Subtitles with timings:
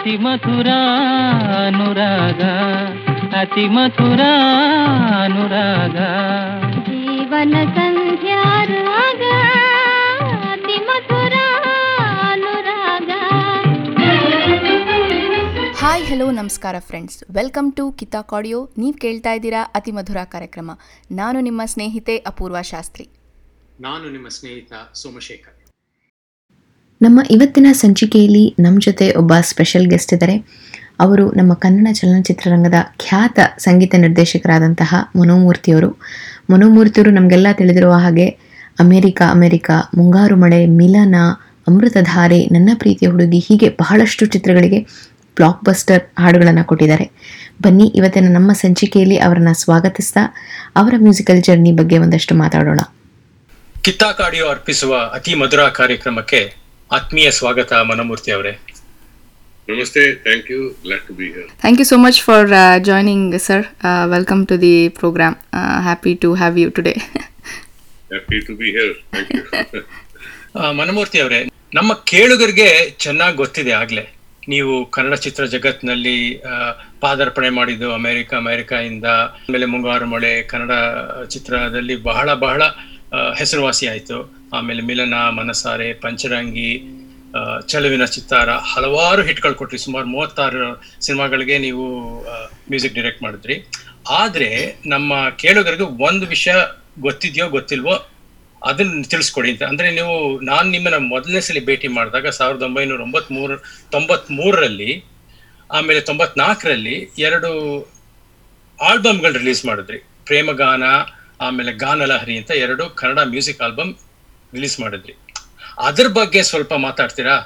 [0.00, 0.66] ಅತಿ ಮಧುರ
[1.66, 2.42] ಅನುರಾಗ
[3.40, 4.20] ಅತಿ ಮಧುರ
[5.24, 5.96] ಅನುರಾಗ.
[6.86, 9.22] ಜೀವನ ಸಂಧ್ಯಾರಾಗ
[10.52, 11.32] ಅತಿ ಮಧುರ
[12.30, 13.10] ಅನುರಾಗ.
[15.76, 20.70] ಹಾಯ್ ಹಲೋ ನಮಸ್ಕಾರ ಫ್ರೆಂಡ್ಸ್ ವೆಲ್ಕಮ್ ಟು ಕಿತಾಕ್ ಆಡಿಯೋ ನೀವು ಕೇಳ್ತಾ ಇದ್ದೀರಾ ಅತಿ ಮಧುರ ಕಾರ್ಯಕ್ರಮ.
[21.12, 23.08] ನಾನು ನಿಮ್ಮ ಸ್ನೇಹಿತೆ ಅಪೂರ್ವ ಶಾಸ್ತ್ರಿ.
[23.80, 25.59] ನಾನು ನಿಮ್ಮ ಸ್ನೇಹಿತ ಸೋಮಶೇಖರ್.
[27.02, 30.34] ನಮ್ಮ ಇವತ್ತಿನ ಸಂಚಿಕೆಯಲ್ಲಿ ನಮ್ಮ ಜೊತೆ ಒಬ್ಬ ಸ್ಪೆಷಲ್ ಗೆಸ್ಟ್ ಇದ್ದಾರೆ
[31.00, 35.96] ಅವರು ನಮ್ಮ ಕನ್ನಡ ಚಲನಚಿತ್ರರಂಗದ ಖ್ಯಾತ ಸಂಗೀತ ನಿರ್ದೇಶಕರಾದಂತಹ ಮನೋಮೂರ್ತಿಯವರು
[36.50, 38.26] ಮನೋಮೂರ್ತಿಯವರು ನಮಗೆಲ್ಲ ತಿಳಿದಿರುವ ಹಾಗೆ
[38.78, 41.14] ಅಮೇರಿಕಾ ಅಮೇರಿಕಾ, ಮುಂಗಾರು ಮಳೆ, ಮಿಲನ,
[41.68, 44.80] ಅಮೃತಧಾರೆ, ನನ್ನ ಪ್ರೀತಿಯ ಹುಡುಗಿ ಹೀಗೆ ಬಹಳಷ್ಟು ಚಿತ್ರಗಳಿಗೆ
[45.36, 47.10] ಬ್ಲಾಕ್ ಬಸ್ಟರ್ ಹಾಡುಗಳನ್ನು ಕೊಟ್ಟಿದ್ದಾರೆ.
[47.62, 50.22] ಬನ್ನಿ, ಇವತ್ತಿನ ನಮ್ಮ ಸಂಚಿಕೆಯಲ್ಲಿ ಅವರನ್ನು ಸ್ವಾಗತಿಸ್ತಾ
[50.76, 52.80] ಅವರ ಮ್ಯೂಸಿಕಲ್ ಜರ್ನಿ ಬಗ್ಗೆ ಒಂದಷ್ಟು ಮಾತಾಡೋಣ.
[53.82, 56.59] ಕಿತ್ತಾಕಾಡಿಯೋ ಅರ್ಪಿಸುವ ಅತಿ ಮಧುರ ಕಾರ್ಯಕ್ರಮಕ್ಕೆ
[56.96, 58.52] ಆತ್ಮೀಯ ಸ್ವಾಗತ ಮನಮೂರ್ತಿ ಅವರೇ.
[59.68, 62.48] ನಮಸ್ತೆ thank you glad to be here thank you so much for
[62.88, 63.64] joining sir
[64.14, 65.36] welcome to the programme
[65.86, 66.94] happy to have you today
[68.12, 69.42] happy to be here thank you
[70.80, 71.40] Manamurthy ಅವರೇ
[71.78, 72.68] ನಮ್ಮ ಕೇಳುಗರಿಗೆ
[73.04, 74.04] ಚೆನ್ನಾಗಿ ಗೊತ್ತಿದೆ ಆಗ್ಲೇ.
[74.52, 76.16] ನೀವು ಕನ್ನಡ ಚಿತ್ರ ಜಗತ್ನಲ್ಲಿ
[77.04, 79.08] ಪಾದಾರ್ಪಣೆ ಮಾಡಿದ್ದು ಅಮೆರಿಕ ಅಮೆರಿಕಾಯಿಂದ
[79.46, 80.72] ಆಮೇಲೆ ಮುಂಗಾರು ಮಳೆ ಕನ್ನಡ
[81.34, 82.62] ಚಿತ್ರದಲ್ಲಿ ಬಹಳ ಬಹಳ
[83.40, 84.18] ಹೆಸರುವಾಸಿ ಆಯ್ತು.
[84.52, 86.70] ಆಮೇಲೆ ಮಿಲನ, ಮನಸಾರೆ, ಪಂಚರಂಗಿ
[87.66, 89.78] ಚೆಲುವಿನ ಚಿತ್ತಾರ ಹಲವಾರು ಹಿಟ್ಗಳು ಕೊಟ್ರಿ.
[89.78, 90.64] ಸುಮಾರು ಮೂವತ್ತಾರು
[91.00, 91.84] ಸಿನಿಮಾಗಳಿಗೆ ನೀವು
[92.70, 93.56] ಮ್ಯೂಸಿಕ್ ಡೈರೆಕ್ಟ್ ಮಾಡಿದ್ರಿ.
[94.10, 94.48] ಆದ್ರೆ
[94.86, 96.54] ನಮ್ಮ ಕೇಳುಗರಿಗೆ ಒಂದು ವಿಷಯ
[97.00, 97.94] ಗೊತ್ತಿದೆಯೋ ಗೊತ್ತಿಲ್ವೋ
[98.62, 99.62] ಅದನ್ನ ತಿಳಿಸ್ಕೊಡಿ ಅಂತ.
[99.62, 103.56] ಅಂದ್ರೆ ನೀವು, ನಾನು ನಿಮ್ಮನ್ನ ಮೊದಲನೇ ಸಲ ಭೇಟಿ ಮಾಡಿದಾಗ ಸಾವಿರದ ಒಂಬೈನೂರ ಒಂಬತ್ ಮೂರ
[103.90, 104.90] ತೊಂಬತ್ ಮೂರರಲ್ಲಿ
[105.72, 107.50] ಆಮೇಲೆ ತೊಂಬತ್ನಾಲ್ಕರಲ್ಲಿ ಎರಡು
[108.88, 109.98] ಆಲ್ಬಮ್ಗಳು ರಿಲೀಸ್ ಮಾಡಿದ್ರಿ.
[109.98, 110.84] ಪ್ರೇಮಗಾನ,
[111.40, 113.92] ಆಮೇಲೆ ಗಾನಲಹರಿ ಅಂತ ಎರಡು ಕನ್ನಡ ಮ್ಯೂಸಿಕ್ ಆಲ್ಬಮ್
[114.54, 115.14] ರಿಲೀಸ್ ಮಾಡಿದ್ರಿ.
[115.88, 117.36] ಅದ್ರ ಬಗ್ಗೆ ಸ್ವಲ್ಪ ಮಾತಾಡ್ತೀರಾ?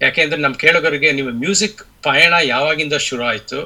[0.00, 3.58] ಯಾಕೆಂದ್ರೆ ನಮ್ ಕೇಳೋಗರಿಗೆ ನೀವು ಮ್ಯೂಸಿಕ್ ಪಯಣ ಯಾವಾಗಿಂದ ಶುರು ಆಯ್ತು?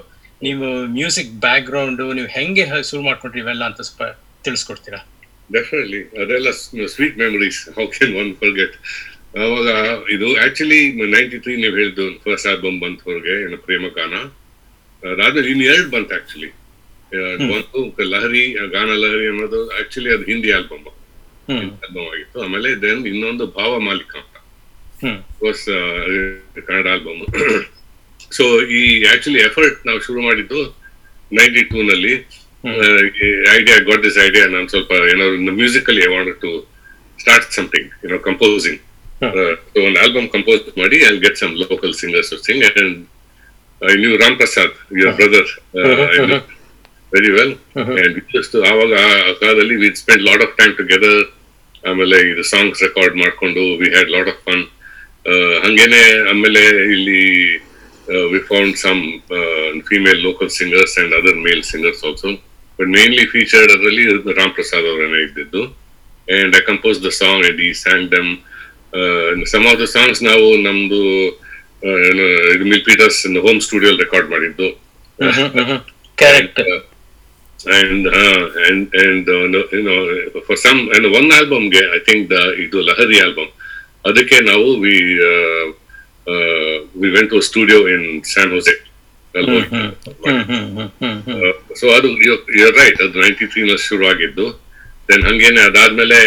[0.46, 4.04] ನೀವು ಮ್ಯೂಸಿಕ್ ಬ್ಯಾಕ್ ಗ್ರೌಂಡ್ ನೀವು ಹೆಂಗೆ ಶುರು ಮಾಡ್ಕೊಂಡ್ರಿ ಇವೆಲ್ಲ ಅಂತ ಸ್ವಲ್ಪ
[4.46, 5.00] ತಿಳಿಸ್ಕೊಡ್ತೀರಾ?
[5.50, 6.48] ಡೆಫಿನೆಟ್ಲಿ ಅದೆಲ್ಲ
[6.96, 8.74] sweet memories how can one forget
[9.44, 9.68] ಅವಾಗ
[10.14, 10.80] ಇದು ಆಕ್ಚುಲಿ
[11.14, 14.14] ನೈಂಟಿ ತ್ರೀ ನೀವು ಹೇಳಿದ್ದು ಫಸ್ಟ್ ಆಲ್ಬಮ್ ಬಂತು ಹೊರಗೆ ಏನು ಪ್ರೇಮಗಾನ
[15.02, 16.50] ಅದಾದ್ಮೇಲೆ ಇನ್ನು ಎರಡು ಬಂತು ಆಕ್ಚುಲಿ
[17.56, 20.86] ಒಂದು ಲಹರಿ ಗಾನ ಲಹರಿ ಅನ್ನೋದು ಆಕ್ಚುಲಿ ಅದು ಹಿಂದಿ ಆಲ್ಬಮ್
[21.56, 24.34] ಆಲ್ಬಮ್ ಆಗಿತ್ತು ಆಮೇಲೆ ದೆನ್ ಇನ್ನೊಂದು ಭಾವ ಮಾಲಿಕ ಅಂತ.
[25.44, 25.64] Was
[26.66, 27.20] Kannada album.
[28.36, 28.80] ಸೊ ಈ
[29.12, 30.60] ಆಕ್ಚುಲಿ ಎಫರ್ಟ್ ನಾವು ಶುರು ಮಾಡಿದ್ದು
[31.32, 32.14] ನೈಂಟಿ ಟೂ ನಲ್ಲಿ
[33.54, 36.50] ಐಡಿಯಾ ಗಾಟ್ ದಿಸ್ ಐಡಿಯಾ ನಾನು ಸ್ವಲ್ಪ ಏನಾದ್ರು musically I want to
[37.18, 38.80] start something ಏನೋ ಕಂಪೋಸಿಂಗ್
[39.78, 42.98] ಒಂದು ಆಲ್ಬಮ್ ಕಂಪೋಸ್ ಮಾಡಿ I get some local singers sing and
[43.80, 45.50] I knew Ram Prasad your brother
[47.12, 47.54] very well
[47.98, 48.18] and
[48.66, 51.20] ಆವಾಗ ಆ ಕಾಲದಲ್ಲಿ we spend lot of time together
[51.88, 54.62] ಆಮೇಲೆ ಇದು songs record ಮಾಡ್ಕೊಂಡು we had lot of fun
[55.64, 56.62] ಹಂಗೇನೆ ಆಮೇಲೆ
[56.94, 57.22] ಇಲ್ಲಿ
[58.32, 59.00] we found some
[59.88, 62.30] female local singers and other male singers also
[62.78, 64.04] but mainly featured ಅದರಲ್ಲಿ
[64.40, 65.62] ರಾಮ್ ಪ್ರಸಾದ್ ಅವರೇನೆ ಇದ್ದಿದ್ದು.
[66.28, 68.30] And I compose the song and ಈ sang them
[69.52, 71.00] some of the songs ನಾವು ನಮ್ದು
[72.54, 74.68] ಇದು Milpitas home studio record ಮಾಡಿದ್ದು
[77.66, 82.28] and uh, and and uh, you know for some and one album ge, I think
[82.28, 83.48] the ಇದು Lahari album
[84.08, 84.94] ಅದಕ್ಕೆ ನಾವು we
[85.30, 85.64] uh,
[86.26, 88.02] uh, we went to a studio in
[88.34, 88.74] San Jose
[91.80, 92.08] so ಅದು
[92.58, 94.46] you're right ಅದು ninety ತ್ರೀನ ಶುರು ಆಗಿದ್ದು
[95.08, 96.20] then ಹಂಗೇನೆ ಅದಾದ್ಮೇಲೆ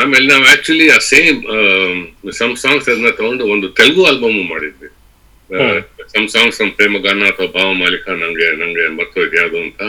[0.00, 1.40] ಆಮೇಲೆ ನಾವು ಆಕ್ಚುಲಿ ಆ ಸೇಮ್
[2.40, 4.88] ಸಮ್ ಸಾಂಗ್ಸ್ ಅದನ್ನ ತಗೊಂಡು ಒಂದು ತೆಲುಗು ಆಲ್ಬಮ್ ಮಾಡಿದ್ವಿ
[6.12, 9.82] ಸಮ್ ಸಾಂಗ್ಸ್ ಪ್ರೇಮ ಪ್ರೇಮಗಾನ ಅಥವಾ ಭಾವ ಮಾಲಿಕ ನಂಗೆ ನಂಗೆ ಮರ್ತೋಯ್ತು ಯಾವುದು ಅಂತ?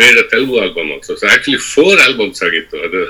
[0.00, 2.76] Made a Telugu album also so actually four albums ಆಗಿತ್ತು.
[2.84, 3.00] ಅದು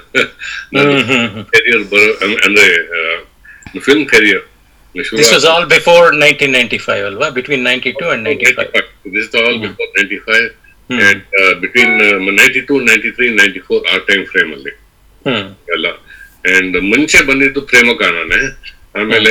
[1.51, 2.13] ಕೆರಿಯರ್ ಬರೋ
[2.45, 2.67] ಅಂದ್ರೆ
[3.81, 4.45] film career
[4.95, 7.29] this was all before nineteen ninety five ಅಲ್ವಾ?
[7.31, 8.71] Between ninety two and ninety five
[9.15, 10.47] this all before ninety five
[10.91, 11.23] and
[11.61, 11.93] between
[12.37, 13.61] ninety two our three frame.
[13.61, 14.73] Four ಆ time frame ಅಲ್ಲಿ.
[15.25, 15.47] Hmm.
[15.77, 15.87] ಎಲ್ಲ.
[16.55, 18.41] And ಮುಂಚೆ ಬಂದಿದ್ದು ಪ್ರೇಮಗಾನನೇ
[19.01, 19.31] ಆಮೇಲೆ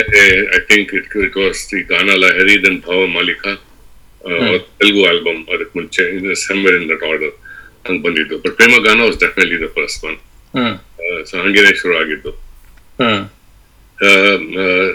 [0.58, 3.46] I think it it was the Gaana Lahari then Bhava Malika
[4.80, 6.04] Telugu album ಅದಕ್ಕೆ ಮುಂಚೆ
[6.48, 7.34] somewhere in that order
[7.88, 8.36] ಹಂಗ್ ಬಂದಿದ್ದು.
[8.44, 10.18] But Premagana was definitely the first one
[11.30, 12.32] so ಹಂಗೇನೆ ಶುರು ಆಗಿದ್ದು.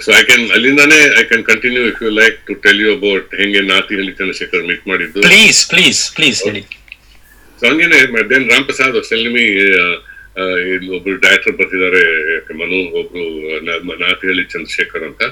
[0.04, 3.62] So I can ಅಲ್ಲಿಂದಾನೇ I can continue if you like to tell you about ಹೆಂಗೆ
[3.72, 5.20] Natihalli Chandrashekhar meet ಮಾಡಿದ್ದು.
[5.28, 6.62] Please please please ಹೇಳಿ.
[7.60, 7.98] ಸೊ ಹಂಗೇನೆ
[8.32, 10.09] ದೆನ್ ರಾಮ್ ಪ್ರಸಾದ್ ಸೆಲ್ಮಿ ಇಲ್ಲಿ
[10.96, 12.02] ಒಬ್ರು ಡೈರೆಕ್ಟರ್ ಬರ್ತಿದ್ದಾರೆ
[12.60, 13.24] ಮನು ಒಬ್ರು
[14.04, 15.22] ನಾತಿಹಳ್ಳಿ ಚಂದ್ರಶೇಖರ್ ಅಂತ.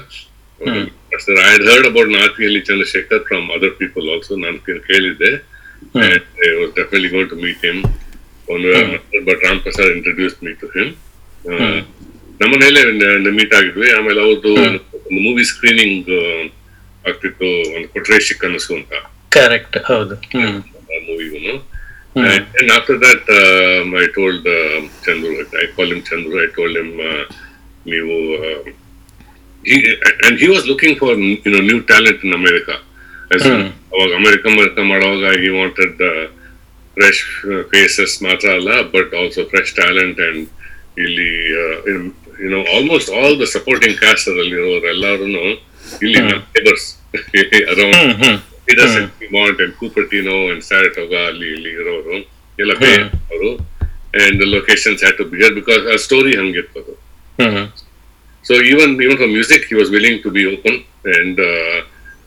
[1.45, 4.59] I heard about Natihalli Chandrashekhar from other people also ನಾನು
[4.89, 5.31] ಕೇಳಿದ್ದೆ.
[6.77, 7.81] Definitely going to meet him.
[9.27, 10.91] But Ram Prasad introduce me to him.
[12.41, 12.81] ನಮ್ಮನೇಲೆ
[13.39, 13.87] meet ಆಗಿದ್ವಿ.
[13.97, 16.11] ಆಮೇಲೆ ಅವ್ರದ್ದು ಒಂದು ಮೂವಿ ಸ್ಕ್ರೀನಿಂಗ್
[17.09, 18.93] ಆಗ್ತಿತ್ತು ಒಂದು ಕೊಟ್ರೇಶಿ ಕನಸು ಅಂತ
[19.35, 20.15] ಕರೆಕ್ಟ್ ಹೌದು.
[22.15, 26.75] ಮೂವಿಗೂ And after that, um, I told uh, Chandru, I called him Chandru, I told
[26.75, 27.23] him, uh,
[27.85, 28.71] Nivu, uh,
[29.63, 29.77] he,
[30.25, 32.77] and he was looking for you know new talent in America.
[33.35, 33.67] As Hmm.
[34.19, 36.25] America, America, ಮಾಡುವಾಗ he wanted uh,
[36.97, 37.19] fresh
[37.51, 40.47] uh, faces matala, but also fresh talent and and
[41.05, 41.31] ಇಲ್ಲಿ
[42.43, 45.25] you know almost all the supporting all, ಅದರಲ್ಲಿ ಇರೋರೆಲ್ಲರೂ
[46.05, 46.21] ಇಲ್ಲಿ
[46.55, 46.87] neighbours
[47.73, 48.23] around
[48.71, 49.07] hmm
[49.37, 52.15] Mont and Cupertino and Saratoga ಅಲ್ಲಿ ಇಲ್ಲಿ ಇರೋರು
[52.59, 52.73] ಎಲ್ಲ
[53.31, 53.49] ಅವರು.
[54.23, 56.93] And locations had to bigger because ಆ story ಹಂಗಿರ್ತದು
[58.45, 60.77] so even even for music he was willing to be open
[61.17, 61.39] and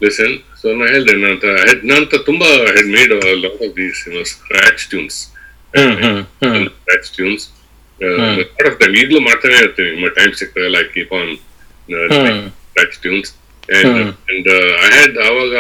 [0.05, 1.45] listen so ನಾ ಹೇಳ್ದೆ ನಂತ
[1.93, 3.13] ನಂತ ತುಂಬಾ had made
[3.45, 5.19] lot of these you scratch tunes
[6.75, 7.45] scratch tunes
[8.01, 9.91] lot of time ಈಗಲೂ ಮಾಡ್ತಾನೆ ಇರ್ತೀನಿ.
[10.19, 11.33] Time ಸಿಕ್ತಾಗೆಲ್ಲ I keep on
[12.69, 13.29] scratch tunes.
[13.69, 14.11] And, Hmm.
[14.29, 15.55] and uh, I had ಅವಾಗ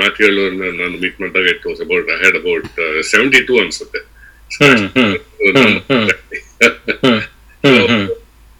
[0.00, 2.68] not ಹೇಳು ನಾನು ಮೀಟ್ ಮಾಡಿದಾಗ it was about I had about
[3.10, 4.00] seventy two ಅನ್ಸುತ್ತೆ.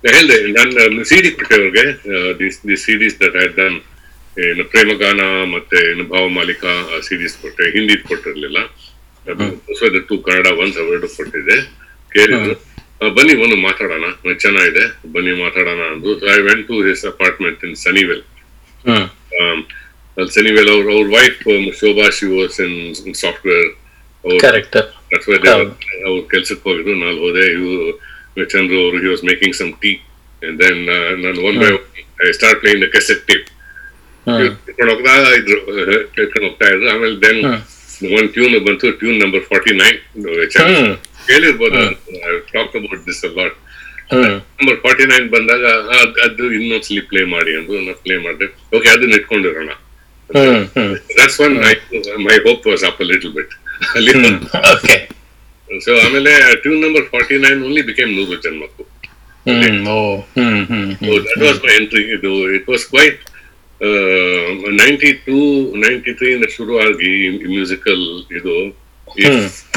[0.05, 1.85] ಹೇಳಿದೆ ನಾನು ಸಿ ಡಿ ಕೊಟ್ಟೆ ಅವ್ರಿಗೆ
[2.69, 3.79] the series that had done
[4.47, 5.21] ಏನು ಪ್ರೇಮಗಾನ
[5.55, 6.65] ಮತ್ತೆ ಏನು ಭಾವಮಾಲಿಕ
[7.09, 8.59] ಸೀರೀಸ್ ಕೊಟ್ಟೆ ಹಿಂದಿ ಕೊಟ್ಟಿರ್ಲಿಲ್ಲ.
[10.11, 11.59] ಟೂ ಕನ್ನಡ ಒನ್ಸ್ ಅವಾರ್ಡ್ ಕೊಟ್ಟಿದ್ದೆ.
[12.17, 12.55] ಕೇಳಿದ್ರು.
[13.17, 14.07] ಬನ್ನಿ ಒಂದು ಮಾತಾಡೋಣ.
[14.43, 14.85] ಚೆನ್ನಾಗಿದೆ.
[15.15, 16.13] ಬನ್ನಿ ಮಾತಾಡೋಣ ಅಂದ್ರು.
[16.35, 18.23] I went to his apartment in Sunnyvale
[20.17, 21.39] ಅಲ್ಲಿ ಸನಿವೆಲ್ ಅವ್ರ ಅವ್ರ wife
[21.81, 23.69] Shobha she was in software
[24.25, 26.95] ಅವ್ರ ಕೆಲ್ಸಕ್ಕೆ ಹೋಗಿದ್ರು.
[27.05, 29.93] ನಾನು ಹೋದೆ ಇವರು ಚಂದ್ರು ಅವರು he was making some tea
[30.63, 30.81] then
[31.25, 31.71] ನಾನು one by
[32.29, 33.49] I start playing the cassette tape
[34.91, 35.59] ಹೋಗ್ತಾ ಇದ್ರು
[36.23, 36.89] ಇಟ್ಕೊಂಡು ಹೋಗ್ತಾ ಇದ್ರು.
[36.95, 37.41] ಆಮೇಲೆ ದೆನ್
[38.19, 39.99] ಒನ್ ಟ್ಯೂನ್ ಬಂತು ಟ್ಯೂನ್ ನಂಬರ್ ಫಾರ್ಟಿ ನೈನ್
[41.29, 41.83] ಕೇಳಿರ್ಬೋದು
[42.53, 43.57] talk about this lot
[44.13, 44.25] hmm
[44.59, 45.65] number forty nine ಬಂದಾಗ
[46.27, 48.47] ಅದು ಇನ್ನೊಂದ್ಸಲಿ ಪ್ಲೇ ಮಾಡಿ ಅಂದ್ರು ನಾನು ಪ್ಲೇ ಮಾಡಿದೆ.
[48.77, 49.71] ಓಕೆ ಅದನ್ನ ಇಟ್ಕೊಂಡಿರೋಣ.
[50.31, 51.55] Hmm hmm that's one
[52.27, 53.55] my hope was up little bit
[53.97, 54.13] ಅಲ್ಲಿ
[54.73, 54.97] ಓಕೆ
[55.69, 56.33] ಸೊ ಆಮೇಲೆ
[56.63, 58.85] tune number forty nine only became ನೂರು ಜನ್ಮಕ್ಕೂ
[59.47, 59.99] hmm oh
[60.37, 60.89] hmm hmm
[61.29, 63.21] that was my entry ಇದು it was quite
[64.81, 65.39] ninety two
[65.85, 67.13] ninety three ಇಂದ ಶುರು ಆಗಿ
[67.55, 68.05] musical
[68.39, 68.57] ಇದು.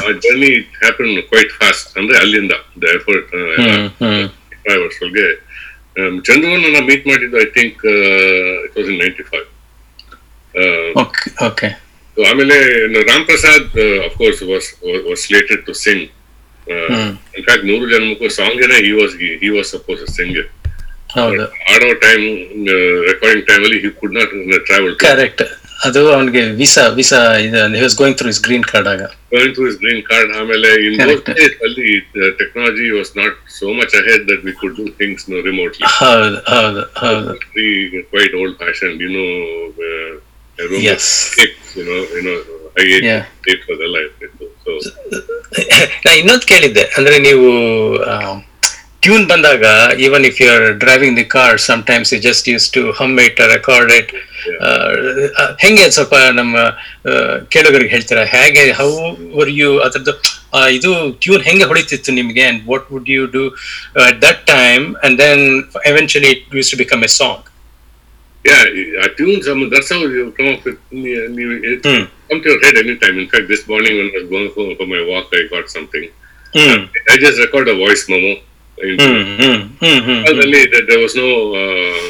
[0.00, 3.32] ಆ ಜರ್ನಿ ಹ್ಯಾಪನ್ ಕ್ವೈಟ್ ಫಾಸ್ಟ್ ಅಂದ್ರೆ ಅಲ್ಲಿಂದ ದ ಎಫರ್ಟ್
[4.72, 5.34] ಅವರ್ಸ್ ಒಳಗೆ ಫೈವ್
[5.98, 7.80] ನಾನು ಚಂದ್ರವನ್ನ ಮೀಟ್ ಮಾಡಿದ್ದು I think
[8.66, 9.46] it was in ninety five
[11.46, 11.68] okay
[12.16, 12.56] ಆಮೇಲೆ
[13.08, 13.66] Ram Prasad
[14.06, 14.68] of course was
[15.08, 16.04] was related to sing.
[17.36, 20.38] In fact ನೂರು ಜನ್ಮಕ್ಕೂ song he was he was suppose sing
[21.74, 22.24] ಆಡೋ time
[23.10, 24.32] recording time ಅಲ್ಲಿ he could not
[24.66, 25.42] travel correct
[25.84, 29.00] ಅದು ಅವನಿಗೆ visa visa ಇದು going through his green card ಆಗ.
[29.30, 32.00] Going through his green card ಆಮೇಲೆ in ಅಲ್ಲಿ
[32.38, 37.38] technology was not so much ahead that we could do things remotely ಹೌದು ಹೌದು ಹೌದು.
[38.14, 39.24] Old old no
[40.80, 41.34] Yes.
[41.76, 41.82] You
[46.06, 47.46] ನಾ ಇನ್ನೊಂದು ಕೇಳಿದ್ದೆ ಅಂದ್ರೆ ನೀವು
[49.05, 49.63] ಟ್ಯೂನ್ ಬಂದಾಗ
[50.05, 51.55] even if you are driving the car
[51.87, 54.11] sometimes you just use to hum it record it
[55.63, 57.13] ಹೆಂಗೆ ಅದ್ ಸ್ವಲ್ಪ ನಮ್ಮ ಆ,
[57.53, 58.89] ಕೇಳುಗರಿಗೆ ಹೇಳ್ತೀರಾ ಹೇಗೆ ಹೌ
[59.39, 60.13] ವರ್ ಯು ಅದ್ರದ್ದು
[60.53, 60.91] ಆ, ಇದು
[61.23, 63.43] ಟ್ಯೂನ್ ಹೆಂಗೆ ಹೊಳಿತಿತ್ತು ನಿಮಗೆ and what would you do
[64.07, 65.43] at that time and then
[65.91, 67.47] eventually it use to become a song
[68.45, 68.61] yeah,
[68.99, 70.77] uh, tunes, I mean, that's how you come up with,
[71.39, 71.99] you, it Hmm.
[72.29, 73.15] come to your head anytime.
[73.15, 76.05] In fact, this morning when I was going for, for my walk, I got something.
[76.55, 78.31] Hmm I just record a voice memo.
[78.77, 81.29] In- hmm hmm hmm hmm Well, really, there, there was no,
[81.63, 82.01] uh,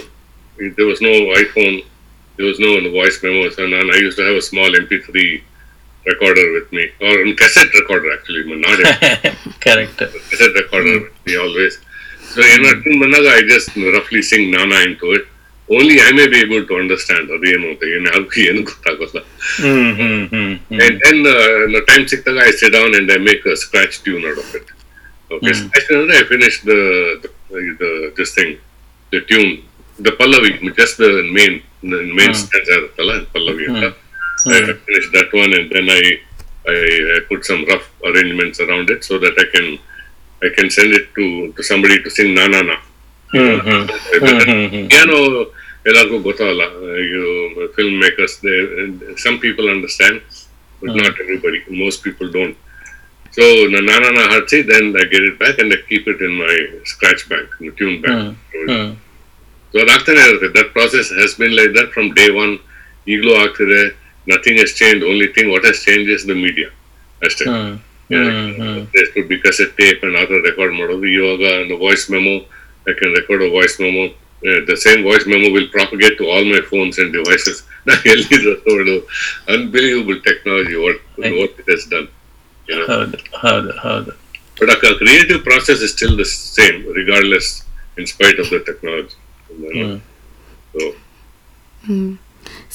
[0.77, 1.75] there was no iPhone,
[2.37, 5.15] there was no voice memos, and, and I used to have a small MP3
[6.05, 8.85] recorder with me, or a cassette recorder actually, not a
[9.65, 11.75] correct cassette recorder with me always.
[12.33, 15.25] So in a tune ಬಂದಾಗ I just roughly sing Nana into it.
[15.69, 19.19] Only I may be able to understand ಅದೇನು ಅಂತ ಏನು ಯಾರಿಗೂ ಏನು ಗೊತ್ತಾಗೋಲ್ಲ
[19.65, 23.43] ಹ್ಮ್ ಹ್ಮ್ ಹ್ಮ್ ಹ್ಮ್ and then uh, time ಸಿಕ್ತಾಗ I sit down and I make
[23.53, 24.67] a scratch tune out of it.
[25.35, 25.59] Okay, Hmm.
[25.59, 26.79] scratch tune ಅಂದ್ರೆ I finish the,
[27.23, 27.29] the,
[27.81, 28.49] the this thing,
[29.13, 29.51] the tune,
[30.05, 31.53] the pallavi, just the main,
[31.91, 32.39] the main Hmm.
[32.41, 33.85] stanza ಇರುತ್ತಲ್ಲ pallavi ಅಂತ.
[34.45, 34.57] Hmm.
[34.57, 36.03] I finish that one and then I,
[36.75, 36.77] I
[37.15, 39.67] I put some rough arrangements around it so that I can
[40.47, 41.25] I can send it to
[41.57, 42.77] to somebody to sing na na na.
[43.33, 43.83] Hmm hmm
[44.23, 45.17] hmm hmm hmm piano
[45.89, 46.63] ಎಲ್ಲರಿಗೂ ಗೊತ್ತಾಗಲ್ಲ
[47.11, 47.21] you
[47.75, 48.57] film makers they
[49.25, 50.17] some people understand
[50.81, 52.57] but not everybody most people don't
[53.36, 56.54] So nanana harchi then i get it back and i keep it in my
[56.92, 58.20] scratch bank in the tune bank
[58.54, 58.90] hmm hmm
[59.72, 62.54] so ಅದಾಗ್ತಾನೆ ಇರುತ್ತೆ that process has been like that from day one
[63.14, 63.82] ಈಗಲೂ ಆಗ್ತಿದೆ
[64.32, 66.68] nothing has changed only thing what has changed is the media
[67.26, 67.74] ಅಷ್ಟೇ ಹ್ಮ್
[68.12, 71.42] ಹ್ಮ್ ಹ್ಮ್ there could be cassette tape and other record ಮಾಡೋದು ಇವಾಗ
[71.86, 72.36] voice memo
[72.90, 74.06] I can record a voice memo
[74.44, 77.62] uh, the same voice memo will propagate to all my phones and devices.
[79.48, 82.08] Unbelievable technology, what, what it has done.
[82.68, 82.86] You know?
[82.88, 84.12] ಹೌದು ಹೌದು ಹೌದು
[84.58, 87.46] But a creative process is still the same, regardless,
[87.98, 89.16] in spite of the technology.
[89.70, 89.98] You know?
[90.74, 90.84] So,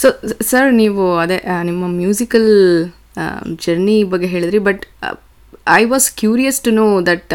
[0.01, 0.07] so
[0.49, 2.47] sir ನೀವು ಅದೇ ಆ, ನಿಮ್ಮ musical
[3.63, 4.83] journey ಬಗ್ಗೆ ಹೇಳಿದ್ರಿ but
[5.73, 7.33] I was curious to know that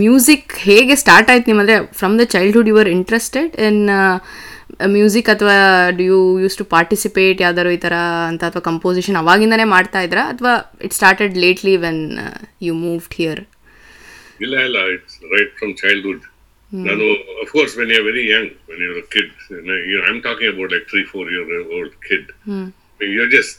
[0.00, 3.80] music ಹೇಗೆ ಸ್ಟಾರ್ಟ್ ಆಯ್ತು ನಿಮ್ಮಂದರೆ from the childhood you are interested in
[4.86, 7.92] music ಅಥವಾ do you use to participate ಯಾವ್ದಾದ್ರು ಈ ಥರ
[8.28, 10.18] ಅಂತ ಅಥವಾ ಕಂಪೋಸಿಷನ್ ಅವಾಗಿಂದನೇ ಮಾಡ್ತಾ ಇದ್ರ?
[10.18, 12.18] ಅಥವಾ it started lately when
[12.62, 13.40] you moved here
[14.40, 16.22] ಇಲ್ಲ ಇಲ್ಲ ಇಟ್ಸ್ ರೈಟ್ ಫ್ರಮ್ ಚೈಲ್ಡ್ಹುಡ್
[16.72, 17.04] ನಾನು
[17.42, 20.20] of course when very very young when kid a kid you know, about like i'm
[20.20, 21.44] talking about like three four year
[21.76, 22.24] old kid.
[23.00, 23.52] To just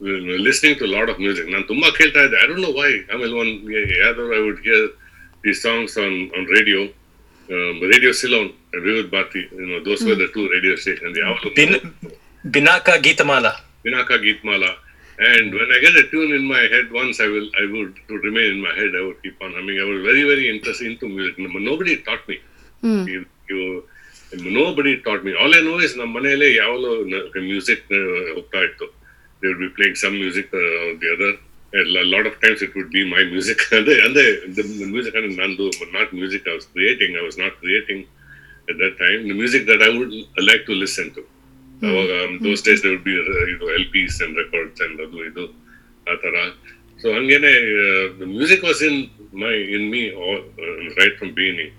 [0.00, 1.50] of music listening to a lot of music.
[1.50, 2.36] ನಾನು ತುಂಬಾ ಕೇಳ್ತಾ ಇದ್ದೆ.
[2.42, 4.86] I don't know why ಆಮೇಲೆ ಒಂದು ಯಾವ್ದಾದ್ರು I would hear
[5.46, 6.80] the songs on on radio
[7.92, 8.48] radio Ceylon
[8.86, 10.74] Vividh Bharati you know those were the two radio
[11.24, 11.76] ಯಾವಾಗಲೂ bin
[12.56, 13.46] Binaca Geetmala
[13.84, 14.76] Vinaka Geetmala.
[15.18, 18.14] And when I get a tune in my head once, I will, I would, to
[18.18, 19.78] remain in my head, I would keep on humming.
[19.78, 21.36] I was very, very interested into music.
[21.36, 22.40] but Nobody taught me.
[22.82, 23.84] You, you,
[24.32, 25.34] nobody taught me.
[25.34, 26.90] All I know is ನಮ್ಮ ಮನೆಯಲ್ಲೇ ಯಾವಾಗಲೂ
[27.50, 27.86] music
[28.36, 28.86] ಹೋಗ್ತಾ ಇತ್ತು
[29.40, 31.30] they would be playing some music uh, or the other.
[31.30, 31.43] And
[31.74, 33.60] a lot of times it would be my music.
[33.72, 34.26] and the, and the,
[34.56, 37.16] the, the music and Nandu, but not music I was creating.
[37.16, 38.06] I was not creating
[38.68, 39.28] at that time.
[39.28, 40.12] The music that I would
[40.50, 41.24] like to listen to.
[41.86, 42.10] ಅವಾಗ
[42.44, 45.44] those days there would be you know, LPs and records and ಅದು ಇದು
[46.10, 46.34] ಆ ಥರ
[47.00, 47.50] so ಹಂಗೇನೆ
[48.36, 48.98] music was in
[49.42, 50.02] my in me
[51.00, 51.72] right from beginning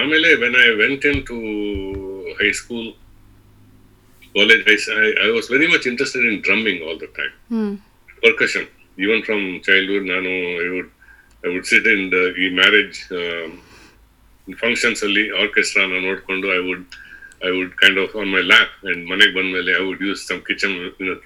[0.00, 1.38] ಆಮೇಲೆ when I went in to
[2.40, 2.88] high school
[4.38, 4.76] college I
[5.26, 7.34] I was very much interested in drumming all the time
[8.22, 8.66] percussion.
[8.98, 10.30] Even from childhood, ನಾನು
[10.64, 10.90] I would
[11.44, 12.96] I would sit in the ಈ marriage
[14.64, 16.84] functions ಅಲ್ಲಿ orchestra ನೋಡ್ಕೊಂಡು I would
[17.48, 20.74] I would kind of on my lap and ಮನೆಗೆ ಬಂದ್ಮೇಲೆ I would use some kitchen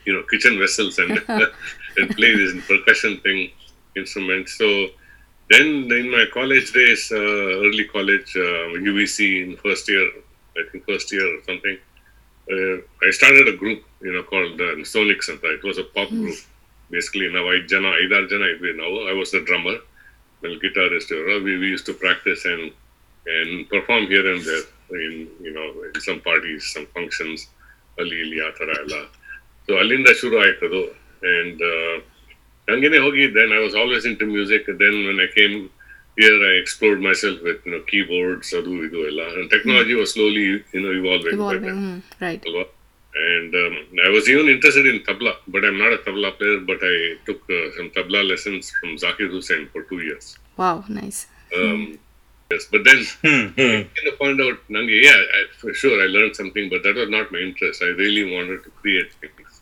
[0.07, 1.19] you know kitchen vessels and
[2.01, 3.45] and play this percussion thing
[4.01, 4.69] instrument so
[5.51, 10.07] then in my college days, uh, early college, uh, UVC in first year,
[10.57, 11.77] I think first year or something,
[12.49, 12.77] uh,
[13.07, 15.29] I started a group, you know, called uh, Sonics.
[15.29, 16.52] And it
[16.93, 18.45] was ನಾವು pop ಜನ Basically, ಜನ
[18.75, 19.77] now I was the drummer,
[20.43, 21.11] well, guitarist.
[21.13, 22.65] uh, We, we used to practice and
[23.27, 24.65] and perform here and there
[25.01, 25.15] in
[25.47, 25.67] you know
[26.09, 27.41] some parties, some functions,
[28.01, 28.97] ಅಲ್ಲಿ ಇಲ್ಲಿ ಆ ಥರ ಎಲ್ಲ
[29.69, 30.81] so ಅಲ್ಲಿಂದ ಶುರು ಆಯ್ತದು
[31.33, 31.63] ಅಂಡ್
[32.69, 35.57] ಹಂಗೇನೆ ಹೋಗಿ then I was always in to music then here I came
[36.21, 39.23] here I explored myself with keyboards ಅದು ಇದು ಎಲ್ಲ
[39.55, 40.45] technology was slowly
[40.75, 40.93] you know
[43.15, 46.61] And um, I was even interested in tabla, but I'm not a tabla player.
[46.61, 50.39] But I took uh, some tabla lessons from Zakir Hussain for two years.
[50.57, 51.27] Wow, nice.
[51.55, 51.99] Um,
[52.51, 53.61] yes, but then hmm, hmm.
[53.61, 56.95] I kind of found out, Nangi, yeah, I, for sure I learned something, but that
[56.95, 57.83] was not my interest.
[57.83, 59.61] I really wanted to create things.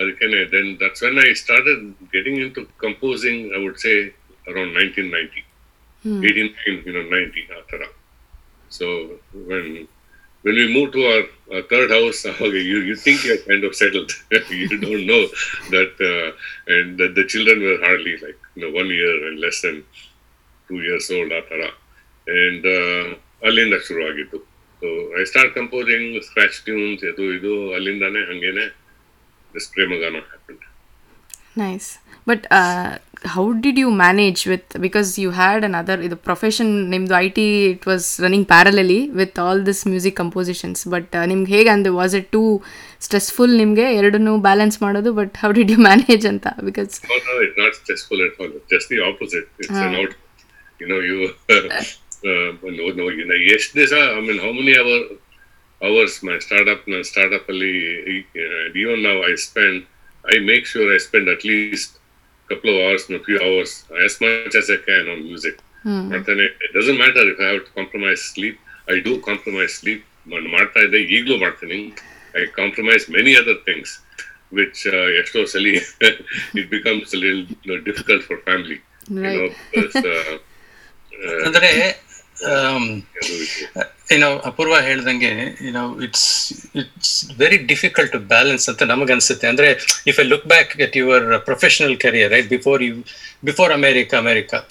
[0.00, 4.14] Arikane, then that's when I started getting into composing, I would say
[4.46, 5.44] around 1990,
[6.04, 6.24] hmm.
[6.24, 7.92] 89, you know, 90, after that.
[8.68, 9.88] So when
[10.48, 11.24] when we move to our,
[11.54, 14.10] our third house, you, you think you're kind of settled.
[14.50, 15.22] you don't know
[15.74, 19.60] that, uh, and that the children were hardly like you know one year and less
[19.62, 19.84] than
[20.68, 21.70] two years old, ಆ.
[22.26, 23.06] And uh,
[23.46, 24.38] ಅಲ್ಲಿಂದ ಶುರು ಆಗಿತ್ತು
[24.80, 24.88] so
[25.20, 28.64] I start composing scratch tunes ಇದು ಇದು ಅಲ್ಲಿಂದಾನೆ happened
[29.54, 30.16] this Premagana
[31.58, 31.88] nice
[32.28, 32.46] but
[33.34, 37.86] how did you manage with because you had another ಇದು profession ನಿಮ್ಮದು I T it
[37.88, 42.62] was running parallelly with all this music compositions but ನಿಮ್ಗೆ ಹೇಗೆ ಅಂದ್ರೆ was it too
[43.00, 45.12] stressful ನಿಮಗೆ ಎರಡನ್ನೂ balance ಮಾಡೋದು?
[45.12, 46.46] But how did you manage ಅಂತ?
[46.64, 48.52] Because No, no, it's not stressful at all.
[48.52, 49.48] It's just the opposite.
[49.60, 49.76] It's
[58.82, 59.78] even ನಾವು You know,
[60.24, 60.30] uh.
[60.30, 61.98] I uh, make sure I spend at least
[62.50, 65.58] a couple of hours, a few hours, as much as I can on music.
[65.84, 68.58] But then it, it doesn't matter if I have to compromise sleep.
[68.88, 70.04] I do compromise sleep.
[70.32, 71.78] ನಾನು ಮಾಡ್ತಾ ಇದ್ದೆ ಈಗಲೂ ಮಾಡ್ತೀನಿ
[72.40, 73.94] I compromise many other things
[74.52, 74.86] which
[75.20, 75.72] ಎಷ್ಟೋ ಸಲಿ
[76.58, 77.14] it becomes
[77.84, 78.78] difficult for family
[81.46, 81.70] ಅಂದ್ರೆ
[84.12, 85.30] ಏನೋ ಅಪೂರ್ವ ಹೇಳ್ದಂಗೆ
[85.68, 89.46] ಏನೋ it's it's very difficult to balance ಅಂತ ನಮಗನ್ಸುತ್ತೆ.
[89.46, 89.68] ಅಂದ್ರೆ
[90.06, 92.94] if I look back at your professional career right before you
[93.44, 94.66] before America America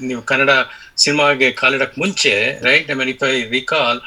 [0.00, 0.50] ನೀವು ಕನ್ನಡ
[0.96, 4.00] ಸಿನಿಮಾಗೆ ಕಾಲಿಡಕ್ಕೆ ಮುಂಚೆ right I mean if I recall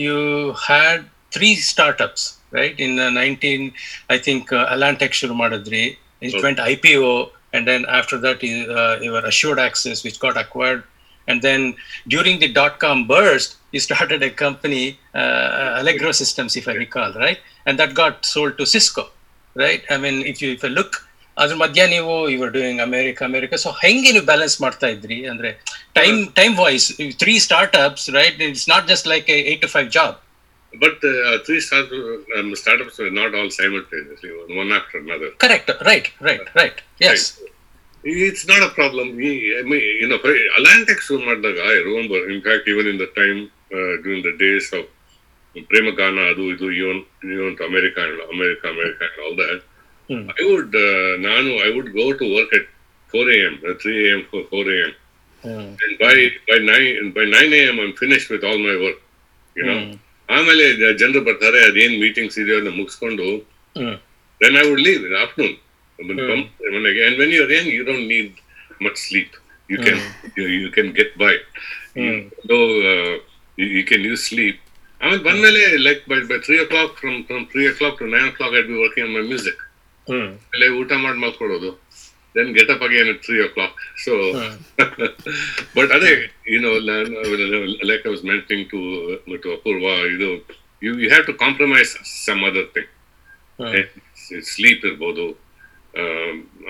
[0.00, 3.70] you had three startups right in nineteen
[4.10, 5.84] I think Alantech ಶುರು ಮಾಡಿದ್ರಿ
[6.22, 10.82] in twenty I P O and then after that your assured access which got acquired
[11.27, 11.61] And then
[12.07, 14.83] during the dot com burst, you started a company,
[15.15, 17.39] uh, Allegro Systems, if I recall, right?
[17.67, 19.05] And that got sold to Cisco,
[19.55, 19.83] right?
[19.89, 20.93] I mean, if you if you look,
[21.37, 25.49] ಅದ್ರ ಮಧ್ಯ ನೀವು you are doing America America so ಹೆಂಗೆ ನೀವು balance ಮಾಡ್ತಾ ಇದ್ರಿ ಅಂದ್ರೆ
[25.99, 26.85] time time voice
[27.21, 27.33] three
[27.85, 30.13] startups right it's not just like eight to five job
[30.73, 31.89] But uh, three start,
[32.37, 34.29] um, startups were not all simultaneously,
[34.61, 35.29] one after another.
[35.43, 37.25] Correct right right right yes
[38.04, 39.16] It's not a problem.
[39.16, 40.20] We, I mean, you know,
[40.58, 43.38] Atlantic ಶುರು ಮಾಡಿದಾಗ remember, in fact, even in the time
[43.76, 44.86] uh, during the day of
[45.70, 46.68] Premagana, ಅದು ಇದು
[47.70, 49.60] America and all that,
[50.10, 50.22] Hmm.
[50.40, 52.66] I would, uh, ನಾನು I would go to work at
[53.12, 54.20] 4 a.m., uh, 3 a.m.
[54.30, 54.92] for 4 a.m.
[55.82, 56.14] And by
[56.48, 57.76] by nine by 9 a.m.
[57.82, 59.00] I'm finished with all my work.
[59.58, 59.80] You know.
[60.36, 60.64] ಆಮೇಲೆ
[61.02, 63.28] ಜನರು ಬರ್ತಾರೆ ಅದೇನ್ meetings ಇದೆಯೋ ಅದನ್ನ ಮುಗಿಸ್ಕೊಂಡು
[64.42, 65.54] then I would leave in the afternoon.
[65.98, 68.34] When come, when I, and when you're young, you don't need
[68.80, 69.30] much sleep.
[69.68, 69.98] You can
[70.36, 71.34] you, you can get by.
[71.94, 73.18] You, though uh,
[73.58, 74.56] you, you can use sleep.
[75.00, 75.84] I mean, one mm.
[75.84, 79.04] like by, by three o'clock, from, from three o'clock to nine o'clock, I'd be working
[79.04, 79.58] on my music.
[80.08, 81.70] ಆಮೇಲೆ ಊಟ ಮಾಡಿ ಮಲ್ಕೊಡೋದು
[82.36, 83.74] then get up again at three o'clock
[84.04, 84.12] so
[85.76, 86.12] but ಅದೇ
[86.52, 86.70] you know
[87.90, 88.80] like I was mentioning to
[89.44, 90.28] to Apoorva ಇದು
[90.86, 91.92] you you have to compromise
[92.26, 92.88] some other thing
[94.54, 95.26] sleep ಇರ್ಬೋದು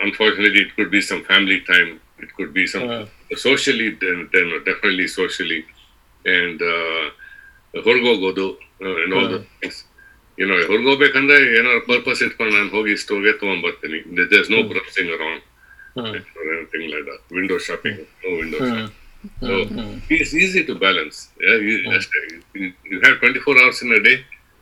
[0.05, 1.91] unfortunately it could be some family time
[2.25, 2.87] it could be some
[3.47, 3.89] socially
[4.69, 5.61] definitely socially
[6.25, 6.63] and
[7.87, 8.49] ಹೊರಗೋಗೋದು
[9.03, 9.81] and all the things
[10.39, 14.01] ಏನೋ ಹೊರಗೋಗ್ಬೇಕಂದ್ರೆ ಏನಾದ್ರು purpose ಇಟ್ಕೊಂಡು ನಾನು ಹೋಗಿ ಸ್ಟೋರ್ಗೆ ತಗೊಂಡ್ಬರ್ತೀನಿ
[14.33, 15.45] there's no browsing around
[16.73, 18.95] thing like that window shopping no window shopping
[19.41, 19.55] So
[20.11, 21.17] it's easy to balance.
[21.41, 22.19] Yeah, you, ಅಷ್ಟೇ.
[22.55, 24.15] you, you have 24 hours in a day.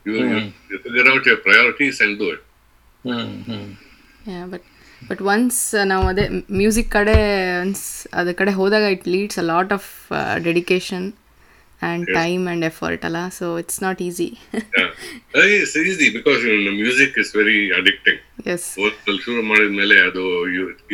[0.06, 0.38] You, you,
[0.70, 2.42] you figure out your priorities and do it.
[4.52, 4.64] But
[5.09, 7.16] but once ನಾವು ಅದೇ music ಕಡೆ
[7.61, 9.88] once ಅದ್ರ ಕಡೆ ಹೋದಾಗ it leads a lot of
[10.45, 11.06] dedication
[11.83, 14.28] and time and effort ಅಲ್ಲ so it's not easy
[14.78, 14.88] Yeah.
[15.35, 18.18] Uh, It's easy because you know, music is very addicting.
[19.27, 20.22] ಶುರು ಮಾಡಿದ್ಮೇಲೆ ಅದು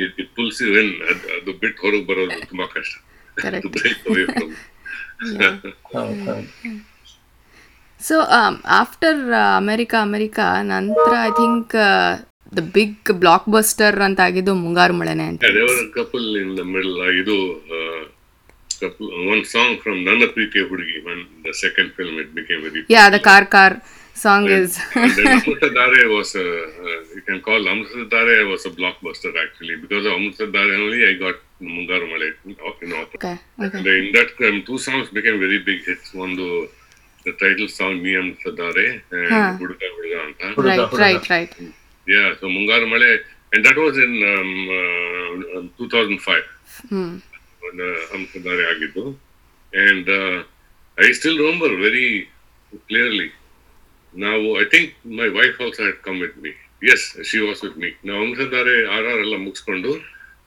[0.05, 0.93] ಇಟ್ ಪುಲ್ಸ್ ಯು ಇನ್
[1.37, 2.95] ಅದು ಬಿಟ್ಟು ಹೊರಗೆ ಬರೋದು ತುಂಬಾ ಕಷ್ಟ.
[8.01, 8.17] ಸೊ
[8.81, 9.21] ಆಫ್ಟರ್
[9.57, 11.75] ಅಮೆರಿಕಾ ಅಮೆರಿಕಾ ನಂತರ I think
[12.53, 15.41] the big block buster ಅಂತ ಆಗಿದ್ದು ಮುಂಗಾರು ಮಳೆನೆ ಅಂತ.
[16.43, 17.37] ಇನ್ ದ ಮಿಡಲ್ ಇದು
[19.33, 21.21] one song from Nanna Preethiya Hudugi one
[21.61, 22.31] second film it
[23.23, 23.77] car car
[24.17, 24.49] song
[25.75, 28.99] ದಾರೆ was you can call Amrutha Dhaare was a block
[31.09, 32.89] I got Mungaru Male in offer
[33.97, 34.33] in that
[36.19, 36.47] ಒಂದು
[37.41, 38.59] title song ನೀ ಅಮೃತ
[39.61, 40.43] ಹುಡುಗ ಹುಡುಗ ಅಂತ
[42.07, 43.21] yeah so Mungar Male
[43.53, 44.53] and that was in um,
[45.59, 46.43] uh, 2005
[46.93, 47.05] ಹ್ಞೂ
[47.63, 49.13] When uh,
[49.73, 50.43] and uh,
[50.99, 52.09] I still remember very
[52.89, 53.29] clearly.
[54.15, 56.51] ನಾವು I think my wife also had come with me
[56.95, 59.93] as she was with me ನಾವು ಹಂಸದಾರೆ ಆರ್ ಆರ್ ಎಲ್ಲ ಮುಗಿಸ್ಕೊಂಡು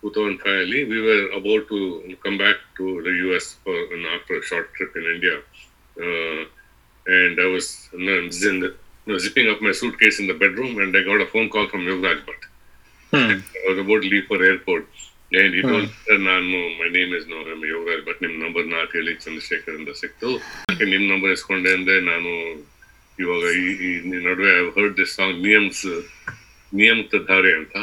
[0.01, 1.79] two thousand five ಅಲ್ಲಿ we were about to
[2.25, 3.49] come back to the U S
[4.17, 5.35] after short trip in India
[7.05, 7.71] and I was
[9.07, 12.21] zipping up my suitcase in the bedroom and I got a phone call from Yogaraj
[12.21, 12.43] Bhatt.
[13.13, 14.87] I was about to leave for airport.
[15.33, 18.79] And he told me, ನಾನು my name is no ನಮ್ಮ ಯೋಗ but ನಿಮ್ಮ number ನಾ
[18.93, 20.29] ಹೇಳಿ ಚಂದ್ರಶೇಖರ್ ಅಂತ ಸಿಕ್ತು
[20.91, 22.31] ನಿಮ್ಮ number ಇಸ್ಕೊಂಡೆ ಅಂದ್ರೆ ನಾನು
[23.17, 23.43] ಇವಾಗ
[23.87, 23.89] ಈ
[24.27, 25.83] ನಡುವೆ ಐ ಹರ್ಡ್ ದಿಸ್ ಸಾಂಗ್ ನಿಯಮ್ಸ್
[26.71, 27.75] ನಿಯಮಿತ ಧಾರೆ ಅಂತ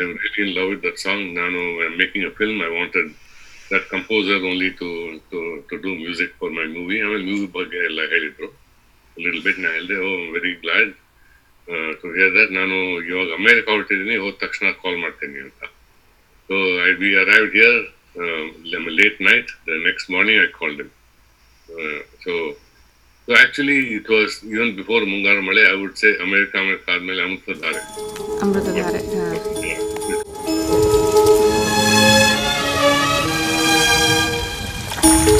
[0.00, 1.60] I really in love with that song ನಾನು
[2.00, 3.10] making a film I wanted
[3.72, 4.88] that composer only to
[5.32, 8.50] to to do music for my movie ಆಮೇಲೆ ಮೂವಿ ಬಗ್ಗೆ ಎಲ್ಲ ಹೇಳಿದ್ರು
[9.24, 10.92] ಲಿಟಲ್ ಬಿಟ್ ನಾ ಹೇಳಿದೆ ಓ very glad
[12.00, 12.76] to hear that ನಾನು
[13.10, 15.64] ಇವಾಗ America ಹೊರಟಿದ್ದೀನಿ ಹೋದ ತಕ್ಷಣ ಕಾಲ್ ಮಾಡ್ತೀನಿ ಅಂತ
[16.98, 17.78] we arrived here
[18.16, 19.48] um, late night.
[19.66, 20.90] The next morning I called him.
[21.68, 22.32] Uh, so,
[23.28, 27.82] so actually it was even before Mungaru Male, I would say America, America, ಆದ್ಮೇಲೆ ಅಮೃತಧಾರೆ.
[28.42, 29.36] ಅಮೃತಧಾರೆ ಹಾಂ
[35.28, 35.37] ಈ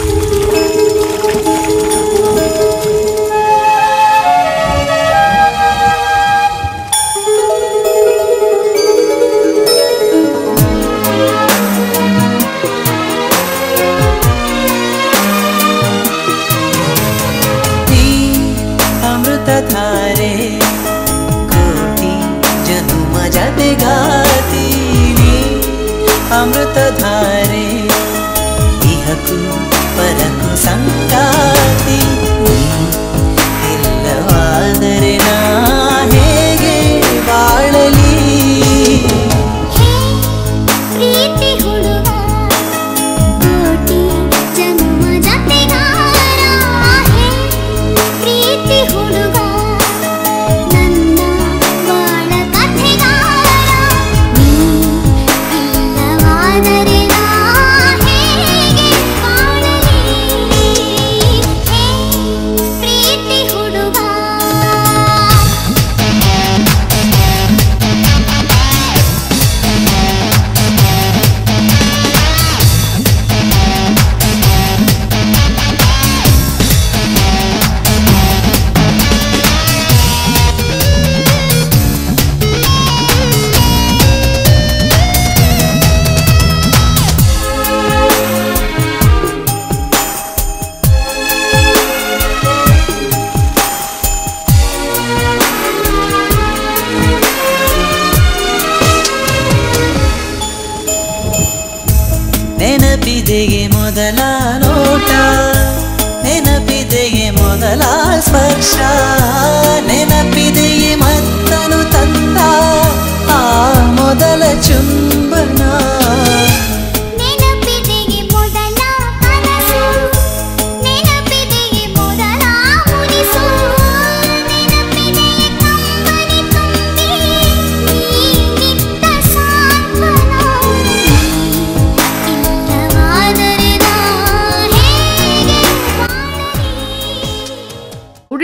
[26.38, 26.87] Amruthadhaare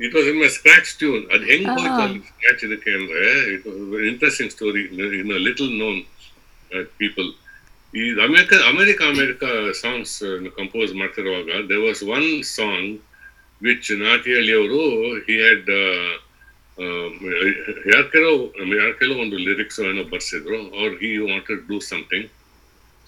[0.00, 1.22] it was in my scratch tune.
[1.34, 3.22] ಅದು ಹೆಂಗ್ ಹೋಯ್ತು ಅಲ್ಲಿ scratch ಇದಕ್ಕೆ ಅಂದ್ರೆ
[3.54, 4.82] it was interesting story
[5.20, 5.98] in little known
[7.02, 7.28] people
[7.94, 9.44] ಈ America America America
[9.82, 10.16] songs
[10.58, 12.90] compose ಮಾಡ್ತಿರುವಾಗ they was one song
[13.60, 14.80] which Nagathihalli ಅವರು
[15.28, 15.70] ಹಿ ಹ್ಯಾಡ್
[17.92, 18.38] ಯಾರ ಕೆಲವು
[18.80, 22.28] ಯಾರ ಕೆಲವು ಒಂದು ಲಿರಿಕ್ಸ್ ಏನೋ ಬರ್ಸಿದ್ರು ಅವ್ರು he wanted do something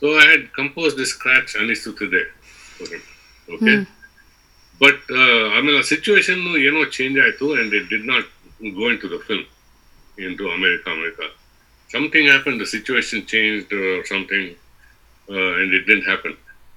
[0.03, 2.23] so I had compose the scratch ಅನಿಸುತ್ತಿದೆ
[3.49, 3.75] ಓಕೆ
[4.81, 5.07] ಬಟ್
[5.57, 8.29] ಆಮೇಲೆ ಸಿಚುವೇಶನ್ ಏನೋ ಚೇಂಜ್ ಆಯ್ತು and it did not
[8.79, 9.47] go into the film
[10.39, 11.27] into America America
[11.91, 13.73] something happen the situation change
[14.09, 14.51] something
[15.57, 16.37] and it didn't happen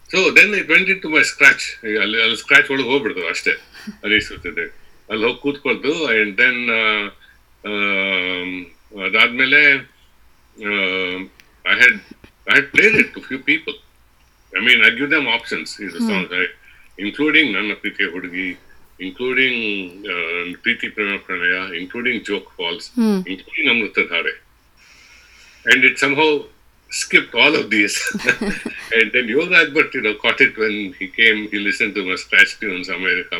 [0.09, 1.65] so then it went into my scratch
[2.01, 3.53] ಅಲ್ಲಿ ಅಲ್ಲಿ scratch ಒಳಗೆ ಹೋಗ್ಬಿಡ್ತು ಅಷ್ಟೇ
[4.03, 4.65] ಅನಿಸುತ್ತಿದೆ
[5.09, 6.61] ಅಲ್ಲಿ ಹೋಗಿ ಕೂತ್ಕೊಳ್ತು ಆ್ಯಂಡ್ ದೆನ್
[9.01, 9.61] ಅದಾದಮೇಲೆ
[11.65, 11.99] I had
[12.51, 13.73] I had played it to few people.
[14.57, 15.77] I mean, I give them options.
[15.77, 16.43] The songs, I,
[17.05, 18.49] including Nanna Priti Hudgi,
[18.99, 19.57] including
[20.13, 22.91] uh, Priti Prema Pranaya, including Joke Falls,
[23.33, 24.33] including Amrita Dhare.
[25.69, 26.31] And it somehow
[26.89, 27.95] skipped all of these.
[28.95, 32.15] and then Yoga Bhatt, you know, caught it when he came, he listened to my
[32.15, 33.39] scratch tunes, America, uh,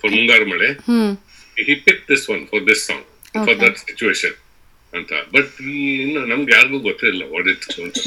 [0.00, 0.76] for Mungar Male.
[1.56, 3.02] He picked this one for this song,
[3.44, 4.32] for that situation.
[4.92, 5.12] ಅಂತ.
[5.34, 5.50] But
[5.98, 7.98] ಇನ್ನು ನಮ್ಗೆ ಯಾರಿಗೂ ಗೊತ್ತಿರಲಿಲ್ಲ what it's ಅಂತ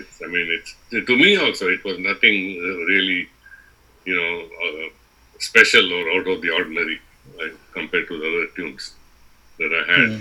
[0.00, 0.74] it's I mean it's
[1.08, 2.40] to me also it was nothing
[2.90, 3.20] really
[4.06, 4.28] you know
[5.40, 6.96] special or out of the ordinary
[7.76, 8.86] compare to their tunes
[9.58, 10.14] there I had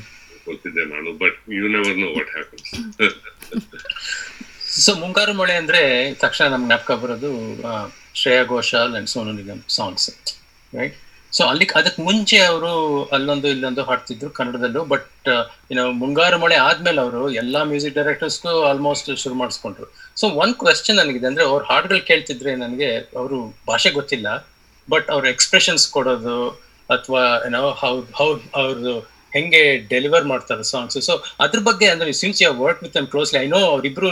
[0.48, 2.72] ಗೊತ್ತಿದ್ದೆ ನಾನು but you never know what happens
[4.80, 5.82] so Mungaru Male ಅಂದ್ರೆ
[6.24, 7.30] ತಕ್ಷಣ ನಮ್ಗೆ ಜ್ಞಾಪಕ ಬರೋದು
[8.16, 10.08] Shreya Ghoshal and Sonu Nigam songs
[10.74, 10.98] right
[11.36, 12.72] so ಅಲ್ಲಿ ಅದಕ್ಕೆ ಮುಂಚೆ ಅವರು
[13.16, 15.30] ಅಲ್ಲೊಂದು ಇಲ್ಲೊಂದು ಹಾಡ್ತಿದ್ರು ಕನ್ನಡದಲ್ಲೂ ಬಟ್
[15.72, 19.88] ಏನೋ ಮುಂಗಾರು ಮಳೆ ಆದ್ಮೇಲೆ ಅವರು ಎಲ್ಲಾ ಮ್ಯೂಸಿಕ್ ಡೈರೆಕ್ಟರ್ಸ್ಗೂ ಆಲ್ಮೋಸ್ಟ್ ಶುರು ಮಾಡಿಸ್ಕೊಂಡ್ರು.
[20.20, 22.90] ಸೊ ಒಂದ್ ಕ್ವೆಶನ್ ನನಗಿದೆ, ಅಂದ್ರೆ ಅವ್ರ ಹಾಡುಗಳು ಕೇಳ್ತಿದ್ರೆ ನನಗೆ
[23.22, 23.40] ಅವರು
[23.72, 24.28] ಭಾಷೆ ಗೊತ್ತಿಲ್ಲ
[24.88, 26.38] ಬಟ್ ಅವ್ರ ಎಕ್ಸ್ಪ್ರೆಷನ್ಸ್ ಕೊಡೋದು
[26.90, 28.96] ಅಥವಾ ಏನೋ ಹೌ ಹೌ ಅವ್ರದ್ದು
[29.36, 31.14] ಹೆಂಗೆ ಡೆಲಿವರ್ ಮಾಡ್ತಾರೆ ಸಾಂಗ್ಸ್ ಸೊ
[31.46, 34.12] ಅದ್ರ ಬಗ್ಗೆ, ಅಂದ್ರೆ since you work with an closely I know ಅವ್ರಿಬ್ರು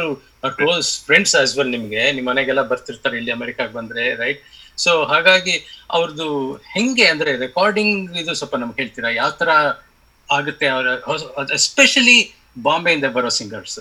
[0.60, 2.02] ಕ್ಲೋಸ್ ಫ್ರೆಂಡ್ಸ್ ಆಸ್ ವೆಲ್ ನಿಮ್ಗೆ.
[2.18, 4.42] ನಿಮ್ಮ ಮನೆಗೆಲ್ಲ ಬರ್ತಿರ್ತಾರೆ, ಇಲ್ಲಿ ಅಮೆರಿಕಾಗ್ ಬಂದ್ರೆ ರೈಟ್
[4.78, 5.56] ಸೊ ಹಾಗಾಗಿ
[5.90, 6.28] ಅವ್ರದ್ದು
[6.76, 9.10] ಹೆಂಗೆ ಅಂದ್ರೆ ರೆಕಾರ್ಡಿಂಗ್ ಇದು ಸ್ವಲ್ಪ ನಮ್ಗೆ ಹೇಳ್ತೀರಾ?
[9.22, 9.50] ಯಾವ ತರ
[10.30, 10.88] ಆಗುತ್ತೆ ಅವರ
[11.60, 12.18] ಎಸ್ಪೆಷಲಿ
[12.68, 13.80] ಬಾಂಬೆಯಿಂದ ಬರೋ ಸಿಂಗರ್ಸ್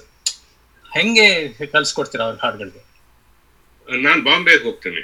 [0.85, 1.27] ಹೆಂಗೆ
[1.75, 2.83] ಕಲ್ಸ್ಕೊಡ್ತೀರಾ ಅವ್ರ ಹಾಡುಗಳಿಗೆ?
[3.89, 5.03] ನಾನು ಬಾಂಬೆಗೆ ಹೋಗ್ತೀನಿ.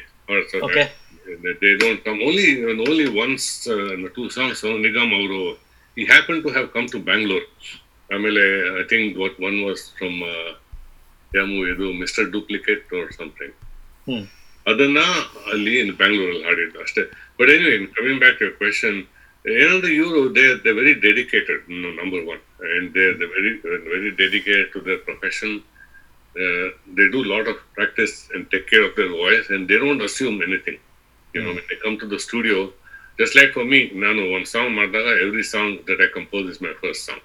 [1.63, 2.47] They don't come only
[2.87, 3.47] only once
[4.17, 5.41] two songs Nigam ಅವರು
[5.97, 7.47] ಈ happen to have come to Bangalore
[8.11, 8.43] ಆಮೇಲೆ
[8.81, 10.19] I think what one was from
[11.33, 13.57] ಯಾಮು ಇದು ಮಿಸ್ಟರ್ ಡೂಪ್ಲಿಕೇಟ್ ಆರ್ ಸಮಥಿಂಗ್
[14.71, 15.01] ಅದನ್ನ
[15.53, 17.03] ಅಲ್ಲಿ ಬ್ಯಾಂಗ್ಳೂರಲ್ಲಿ ಹಾಡಿದ್ದು ಅಷ್ಟೇ
[17.39, 18.99] but anyway coming back you question
[19.63, 21.63] ಏನಂದ್ರೆ ಇವರು they they very dedicated
[22.01, 22.43] number one
[22.77, 23.53] and they they very
[23.93, 25.57] very dedicated to their profession
[26.97, 30.03] they do a lot of practice and take care of their voice and they don't
[30.09, 30.77] assume anything
[31.35, 32.59] you know when they come to the studio
[33.19, 36.75] just like for me nanu one song madaga every song that i compose is my
[36.83, 37.23] first song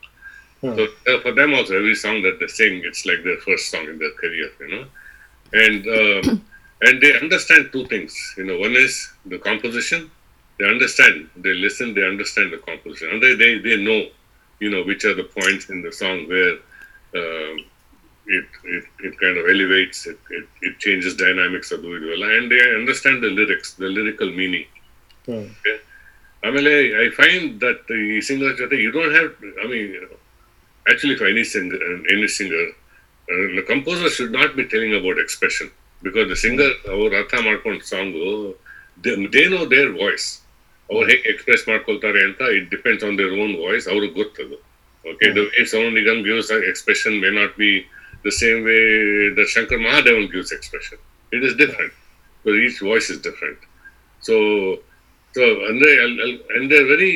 [0.78, 3.86] so uh, for them also every song that they sing it's like their first song
[3.94, 4.86] in their career you know
[5.64, 6.42] and um,
[6.86, 8.14] And they understand two things.
[8.38, 10.12] You know, one is the composition.
[10.60, 11.30] They understand.
[11.38, 11.94] They listen.
[11.94, 13.10] They understand the composition.
[13.12, 14.08] And they, they, they know,
[14.60, 16.56] you know, which are the points in the song where
[17.16, 17.54] uh,
[18.28, 22.14] it, it, it kind of elevates, it, it, it changes dynamics of the video.
[22.38, 24.66] And they understand the lyrics, the lyrical meaning.
[25.26, 25.32] Hmm.
[25.32, 25.80] Okay?
[26.44, 29.96] I mean, I, find that the singers, you don't have, I mean,
[30.90, 31.78] actually for any singer,
[32.12, 32.68] any singer,
[33.32, 35.72] uh, the composer should not be telling about expression.
[36.04, 38.28] Because the singer ಅವ್ರು ಅರ್ಥ ಮಾಡ್ಕೊಂಡು song
[39.36, 40.28] they know their voice
[40.90, 44.58] ಅವ್ರು ಹೇಗೆ express ಮಾಡ್ಕೊಳ್ತಾರೆ ಅಂತ it depends on their own voice ಅವ್ರಿಗೆ ಗೊತ್ತದು.
[45.06, 47.72] Okay the way Sonu Nigam gives expression may not be
[48.26, 48.78] the same way
[49.40, 51.96] the Shankar Mahadevan gives expression it is different
[52.66, 53.64] each voice is different
[54.22, 54.36] so
[55.36, 55.92] so ಅಂದ್ರೆ
[56.58, 57.14] and they very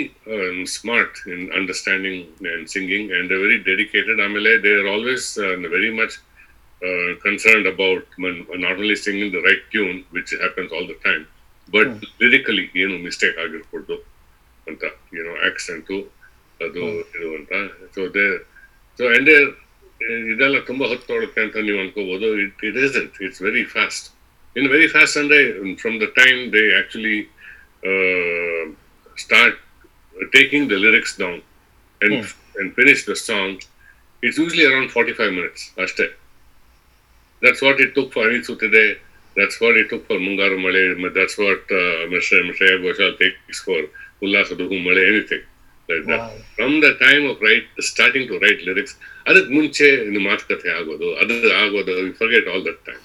[0.77, 2.21] smart in understanding
[2.53, 5.27] and singing and they very dedicated ಆಮೇಲೆ they are always
[5.75, 6.15] very always
[6.81, 11.23] uh, concerned about when, not only singing the right tune which happens all the time
[11.69, 11.87] but
[12.21, 13.95] lyrically you know mistake ಆಗಿರ್ಬೋದು
[14.67, 14.83] ಅಂತ
[15.19, 15.97] ಏನೋ accent
[16.59, 16.81] ಅದು
[17.15, 17.51] ಇದು ಅಂತ.
[17.95, 18.25] So they
[18.99, 19.29] so and
[20.33, 24.05] ಇದೆಲ್ಲ ತುಂಬಾ ಹೊತ್ತು ತೊಗೊಳುತ್ತೆ ಅಂತ ನೀವು ಅನ್ಕೋಬಹುದು it it is it it's very fast
[24.55, 25.39] in very fast ಅಂದ್ರೆ
[25.81, 27.17] from the time they actually
[29.17, 29.59] start
[30.37, 31.41] taking the lyrics down
[32.01, 32.15] and
[32.59, 33.59] and finish the song
[34.23, 36.07] it's usually around forty five minutes ಅಷ್ಟೇ.
[37.41, 38.97] That's what it took for Anisuttide.
[39.35, 41.11] That's what it took for Mungaru Male.
[41.11, 42.37] That's what uh, Mr.
[42.47, 42.69] Mr.
[42.83, 43.79] Ghoshal takes for
[44.21, 45.43] Ullasaduhu Male, anything
[45.89, 46.19] like that.
[46.19, 46.31] Wow.
[46.55, 48.95] From the time of write, starting to write lyrics,
[49.29, 53.01] ಅದಕ್ಕೆ ಮುಂಚೆ ಇನ್ನು ಮಾತುಕತೆ ಆಗೋದು ಅದು ಆಗೋದು forget all that time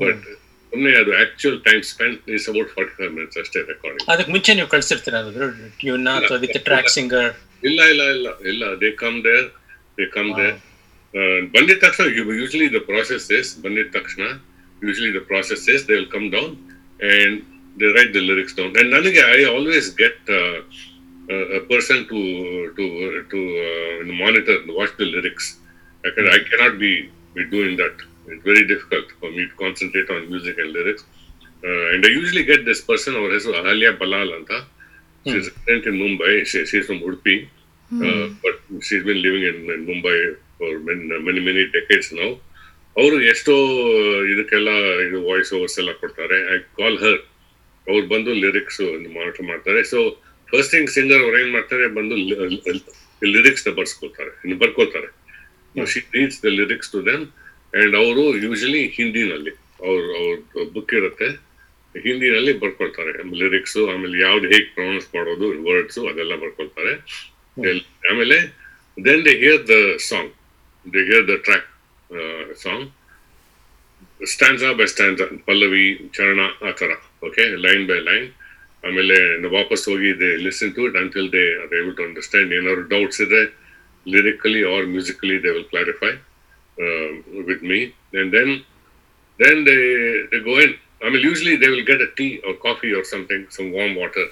[0.00, 0.24] but
[0.72, 4.68] ಸುಮ್ಮನೆ ಅದು actual time spend is about forty five minutes ಅಷ್ಟೇ ರೆಕಾರ್ಡಿಂಗ್ ಅದಕ್ಕೆ ಮುಂಚೆ ನೀವು
[4.74, 5.20] ಕಳ್ಸಿರ್ತೀರ
[5.82, 6.08] ಟ್ಯೂನ್
[6.44, 7.30] ವಿತ್ ಟ್ರ್ಯಾಕ್ ಸಿಂಗರ್
[7.70, 9.46] ಇಲ್ಲ ಇಲ್ಲ ಇಲ್ಲ ಇಲ್ಲ they come there
[9.98, 10.56] they come there
[11.53, 12.05] ಬಂದಿದ ತಕ್ಷಣ
[12.41, 14.23] ಯೂಶಲಿ ದ ಪ್ರಾಸೆಸ್ ಇಸ್ ಬಂದಿದ ತಕ್ಷಣ
[14.81, 16.53] usually the process is they will come down
[17.11, 17.37] and
[17.81, 20.25] they write the lyrics down and ನನಗೆ I always get
[21.71, 22.19] person to
[22.77, 22.85] to
[23.31, 23.39] to
[24.23, 25.49] monitor watch the lyrics
[26.03, 26.93] ಯಾಕಂದ್ರೆ I cannot be
[27.37, 28.01] be doing that
[28.33, 31.05] it's very difficult for me to concentrate on music and lyrics
[31.93, 34.53] and I usually get this person ಅವ್ರ ಹೆಸರು ಅಹಲ್ಯಾ ಬಲಾಲ್ ಅಂತ
[35.25, 36.45] She's resident in Mumbai.
[36.45, 37.47] She, she's from Udupi,
[37.91, 40.17] uh, but she's been living in, in Mumbai
[40.60, 42.32] for men many many decades ನಾವು
[43.00, 43.54] ಅವರು ಎಷ್ಟೋ
[44.32, 44.70] ಇದಕ್ಕೆಲ್ಲ
[45.06, 46.38] ಇದು voice overs ಎಲ್ಲ ಕೊಡ್ತಾರೆ.
[46.54, 47.20] ಐ ಕಾಲ್ ಹರ್
[47.86, 48.80] ಅವ್ರು ಬಂದು ಲಿರಿಕ್ಸ್
[49.16, 49.80] ಮಾನಿಟರ್ ಮಾಡ್ತಾರೆ.
[49.92, 49.98] ಸೊ
[50.50, 51.84] ಫಸ್ಟ್ ಥಿಂಗ್ ಸಿಂಗರ್ ಅವ್ರು ಏನ್ ಮಾಡ್ತಾರೆ?
[51.98, 52.14] ಬಂದು
[53.34, 54.32] ಲಿರಿಕ್ಸ್ನ ಬರ್ಸ್ಕೊತಾರೆ.
[54.44, 55.08] ಇನ್ನು ಬರ್ಕೋತಾರೆ.
[55.92, 57.24] She reads the lyrics to them
[57.80, 59.52] and ಅವರು ಯೂಶಲಿ ಹಿಂದಿನಲ್ಲಿ
[59.88, 61.28] ಅವ್ರ ಅವ್ರ ಬುಕ್ ಇರುತ್ತೆ.
[61.94, 63.12] ಹಿಂದಿನಲ್ಲಿ ಬರ್ಕೊಳ್ತಾರೆ.
[63.42, 66.92] ಲಿರಿಕ್ಸ್ ಆಮೇಲೆ ಯಾವ್ದು ಹೇಗೆ ಪ್ರೊನೌನ್ಸ್ ಮಾಡೋದು ವರ್ಡ್ಸ್ ಅದೆಲ್ಲ ಬರ್ಕೊಳ್ತಾರೆ.
[68.10, 68.38] ಆಮೇಲೆ
[69.06, 69.76] then they hear the
[70.10, 70.32] song
[70.86, 71.68] they hear the track
[72.62, 72.86] song
[74.32, 75.84] stanza by stanza Pallavi
[76.16, 76.90] ಚರಣ ಆ ಥರ.
[77.26, 78.26] ಓಕೆ ಲೈನ್ ಬೈ ಲೈನ್
[78.84, 79.16] ಆಮೇಲೆ
[79.54, 83.42] ವಾಪಸ್ ಹೋಗಿ they listen to it until they are able to understand ಏನಾದ್ರು ಡೌಟ್ಸ್ ಇದೆ
[84.06, 86.12] lyrically or musically they will clarify
[87.50, 87.80] with me
[88.12, 88.52] and then
[89.40, 89.76] then they
[90.32, 93.68] they go in ಆಮೇಲೆ usually they will get a tea or coffee or something some
[93.76, 94.30] warm water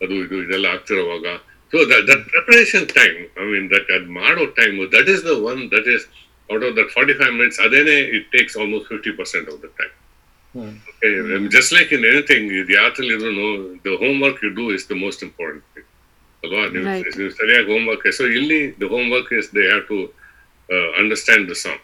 [0.00, 1.26] ಅದು, ಇದು, ಇದೆಲ್ಲ ಆಗ್ತಿರುವಾಗ
[1.72, 5.88] so that preparation time I mean that ಅದು ಮಾಡೋ time that is the one that
[5.94, 6.04] is
[6.48, 9.94] out of that forty five minutes ಅದೇನೆ it takes almost fifty percent of the time
[11.50, 13.50] just like in anything ಇದು ಯಾತ್ರಲ್ಲಿ ಇದ್ರು
[13.84, 13.92] the
[14.24, 15.88] homework you do is the most important thing
[16.42, 17.06] ಅಲ್ವಾ ನೀವು Right.
[17.18, 19.98] ನೀವು ಸರಿಯಾಗಿ homework so ಇಲ್ಲಿ the homework is they have to
[21.00, 21.82] understand the song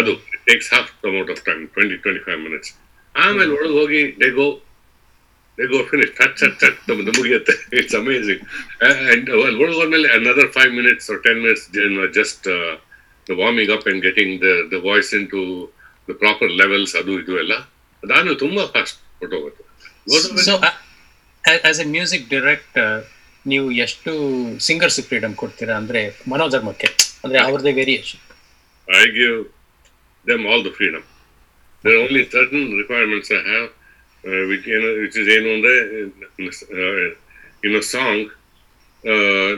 [0.00, 0.12] ಅದು
[0.48, 2.70] takes half amount of time twenty twenty five minutes
[3.14, 4.46] ಆಮೇಲೆ ಒಳಗೆ ಹೋಗಿ they go
[5.60, 8.42] they go finish touch touch touch ನಮ್ದು ಮುಗಿಯುತ್ತೆ ಇಟ್ಸ್ ಅಮೇಸಿಂಗ್
[9.12, 9.30] ಅಂಡ್
[9.80, 11.66] ಹೋದ್ಮೇಲೆ another five minutes or ten minutes
[12.20, 12.46] just
[13.26, 15.42] warming up and getting the the voice into
[16.08, 17.56] the proper levels ಅದು ಇದು ಎಲ್ಲ
[18.02, 19.64] ನಾನು ತುಂಬಾ fast ಹೊಟ್ಟೋಗುತ್ತೆ
[20.48, 20.54] so
[21.70, 22.94] as a music director
[23.46, 24.12] ನೀವು ಎಷ್ಟು
[24.68, 25.74] ಸಿಂಗರ್ಸ್ ಫ್ರೀಡಮ್ ಕೊಡ್ತೀರಾ?
[25.76, 26.00] ಅಂದ್ರೆ
[26.32, 26.88] ಮನೋಧರ್ಮಕ್ಕೆ.
[27.24, 28.20] ಅಂದ್ರೆ ಅವ್ರದ್ದೇ variation
[28.88, 29.38] I give
[30.26, 31.02] them all the freedom.
[31.84, 33.68] There are only certain requirements I have,
[34.24, 35.28] which, you know, which is
[37.66, 38.28] in song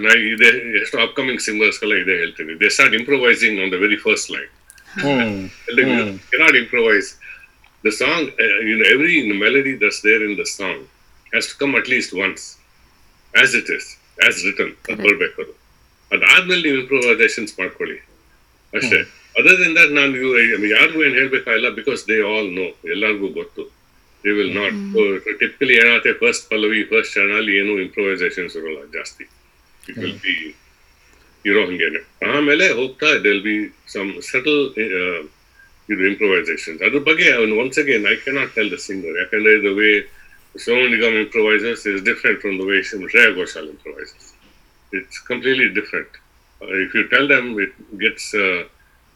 [0.05, 0.49] ನಾ ಇದೆ
[0.81, 4.51] ಎಷ್ಟು ಅಪ್ಕಮಿಂಗ್ ಸಿಂಗರ್ಸ್ಗೆಲ್ಲ ಇದೆ ಹೇಳ್ತೀನಿ they start improvising on the very first line
[6.33, 7.09] cannot cannot
[7.85, 8.29] the song
[8.73, 10.79] in every you know, every melody that's there in the song
[11.33, 11.67] has to
[12.25, 12.45] once
[13.35, 13.89] as it is
[14.27, 14.71] as it is, as written.
[14.91, 15.55] ಅದು ಬರ್ಬೇಕು ಅದು
[16.11, 17.99] ಅದಾದ್ಮೇಲೆ ನೀವು improvisations ಮಾಡ್ಕೊಳ್ಳಿ
[18.73, 18.99] ಅಷ್ಟೇ
[19.39, 20.17] ಅದರಿಂದ ನಾನು
[20.77, 23.65] ಯಾರಿಗೂ ಏನ್ ಹೇಳ್ಬೇಕಾಗಿಲ್ಲ ಬಿಕಾಸ್ ದೇ ಆಲ್ ನೋ ಎಲ್ಲರಿಗೂ ಗೊತ್ತು
[24.25, 24.77] ದೇ ವಿಲ್ ನಾಟ್
[25.41, 29.25] ಟಿಪಿಕಲಿ ಏನಾಗುತ್ತೆ ಫಸ್ಟ್ ಪಲ್ಲವಿ ಫಸ್ಟ್ ಚಾನಲ್ ಏನು ಇಂಪ್ರೂವೈಸೇಷನ್ಸ್ ಇರೋಲ್ಲ ಜಾಸ್ತಿ
[29.83, 30.35] ಇಟ್ ವಿಲ್ ಬಿ
[31.45, 32.01] ಇರೋ ಹಂಗೇನೆ
[32.35, 33.57] ಆಮೇಲೆ ಹೋಗ್ತಾ ದೇಲ್ ಬಿ
[33.87, 34.61] ಸಮ್ ಸೆಟಲ್
[35.89, 37.29] ಇದು ಇಂಪ್ರೂವೈಸೇಷನ್ಸ್ ಅದ್ರ ಬಗ್ಗೆ
[37.63, 39.89] once again I cannot tell the singer ಯಾಕಂದ್ರೆ the way
[40.59, 44.29] Sonu Nigam improvises is different from the way Shreya Ghoshal improvises
[44.93, 46.17] it's completely different
[46.85, 48.31] if you tell them it gets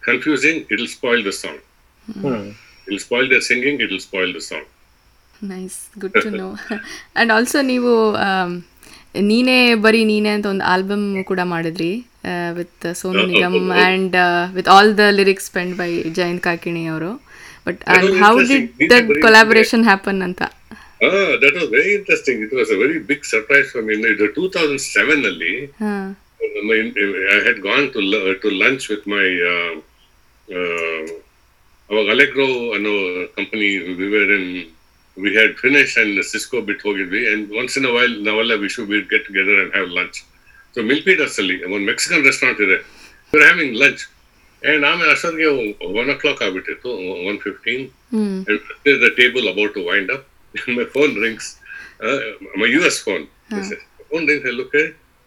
[0.02, 1.58] confusing it confusing, it'll spoil the song.
[2.06, 2.48] Hmm
[2.86, 4.64] It'll spoil their singing, it'll spoil the song.
[5.42, 8.55] Nice good to know and also ನೀವು um,
[9.22, 11.92] Neene ಬರೀ ನೀನೇ ಅಂತ ಒಂದು album ಕೂಡ ಮಾಡಿದ್ರಿ
[12.55, 14.16] with Sonu Nigam and
[14.55, 17.11] with all the lyrics penned by Jayant Kaikini ಅವರು.
[17.66, 17.81] But
[18.22, 18.33] how.
[18.42, 20.42] Did that collaboration happen ಅಂತ?
[21.07, 22.42] Ah, that was very interesting.
[22.42, 23.94] It was a very big surprise for me.
[23.94, 26.07] In the 2007 ಅಲ್ಲಿ, ಹಾಂ.
[26.64, 26.79] my,
[27.29, 29.72] I had gone to lu- to lunch with my uh,
[30.49, 31.03] uh,
[31.90, 32.92] ಅವಾಗ Allegro ಅನ್ನೋ
[33.37, 33.68] company
[33.99, 34.49] we were in
[35.16, 38.98] we had finish and Cisco ಬಿಟ್ಟು ಹೋಗಿದ್ವಿ and once in while ನಾವೆಲ್ಲ we ಶು we
[39.12, 40.18] get together and have lunch
[40.76, 42.79] so Milpitas ಅಲ್ಲಿ ಒಂದು Mexican restaurant ಇದೆ.
[43.33, 44.02] We're having lunch
[44.62, 45.48] and ಆಮೇಲೆ ಅಷ್ಟೊತ್ತಿಗೆ
[46.00, 46.90] ಒನ್ ಓ ಕ್ಲಾಕ್ ಆಗ್ಬಿಟ್ಟಿತ್ತು
[47.31, 47.85] one fifteen
[49.05, 50.26] the table about to wind up
[50.79, 51.50] my phone rings
[52.62, 53.24] my U S phone
[54.12, 54.76] phone rings look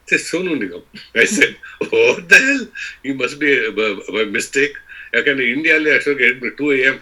[0.07, 0.85] Sonu Nigam
[1.23, 1.99] I said oh
[2.31, 2.63] the hell
[3.05, 3.71] it, must be a,
[4.15, 4.75] by mistake.
[5.13, 6.97] ಯಾಕಂದ್ರೆ ಇಂಡಿಯಾದಲ್ಲಿ ಅಷ್ಟೊತ್ತಿಗೆ ಎಂಟು two A M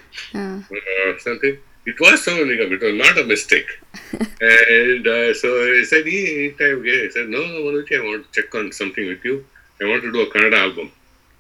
[1.26, 1.56] something.
[1.88, 2.74] It was Nigam.
[2.74, 3.70] It was not a mistake.
[4.42, 7.06] and uh, so I said, he time yeah.
[7.06, 9.46] I said, no, no, Manuji, I want to check on something with you.
[9.82, 10.92] I want to do a Kannada album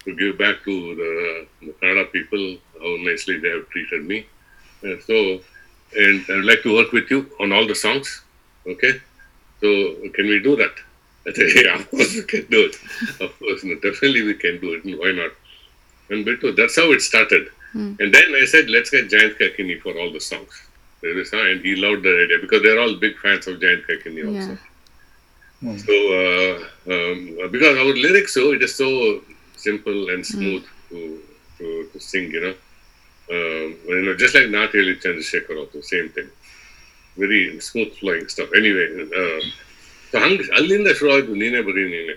[0.05, 4.25] to give back to the, the Kannada people how nicely they have treated me.
[4.85, 5.41] Uh, so,
[5.97, 8.23] and I would like to work with you on all the songs.
[8.65, 9.01] Okay,
[9.59, 9.67] so
[10.15, 10.75] can we do that?
[11.27, 12.75] I said, yeah, of course we can do it.
[13.25, 14.97] Of course, no, definitely we can do it.
[14.97, 15.31] Why not?
[16.09, 17.49] And Bittu, that's how it started.
[18.01, 20.53] And then I said, let's get Jayant Kakini for all the songs.
[21.03, 24.57] Uh, and he loved that idea because they're all big fans of Jayant Kakini also.
[25.87, 26.55] So, uh,
[26.93, 29.21] um, because our lyrics, so it is so
[29.55, 31.21] simple and smooth to,
[31.57, 32.55] to, to sing, you know.
[33.29, 36.29] Um, you know, just like Nathili Chandrasekhar also, same thing.
[37.17, 38.49] Very smooth flowing stuff.
[38.55, 38.87] Anyway,
[39.21, 39.41] uh,
[40.11, 42.13] so ಹಂಗ್ ಅಲ್ಲಿಂದ ಶುರು ಆಯ್ತು Neene Bari Neene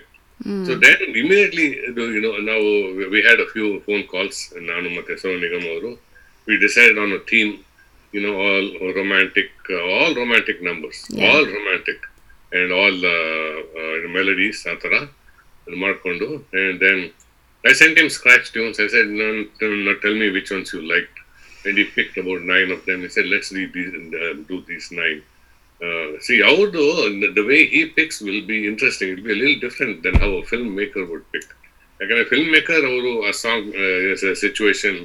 [0.67, 2.69] so then immediately ಇದು you ನಾವು
[3.13, 5.91] we had a few phone calls ನಾನು ಮತ್ತೆ ಸೋನು ನಿಗಮ್ ಅವರು.
[6.47, 7.51] We decide on a theme
[8.13, 12.05] you know all romantic all romantic numbers all romantic
[12.59, 12.99] and all
[14.17, 14.93] melodies ಆ ಥರ
[15.85, 16.29] ಮಾಡಿಕೊಂಡು.
[16.61, 17.03] And then
[17.63, 19.11] I sent him scratch tunes I said
[20.05, 21.13] tell me which ones you like
[21.65, 23.91] and he pick about nine of them He said let's do these
[24.49, 25.21] do these nine."
[25.81, 29.35] Uh, see, although the, the way he picks will be interesting, it will be a
[29.35, 31.47] little different than how a filmmaker would pick.
[31.99, 33.65] ಯಾಕಂದ್ರೆ film maker ಅವರು ಆ song
[34.41, 34.97] situation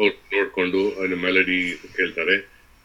[0.00, 1.60] ಅವ್ರು ನೋಡ್ಕೊಂಡು ಒಂದು melody
[1.98, 2.36] ಕೇಳ್ತಾರೆ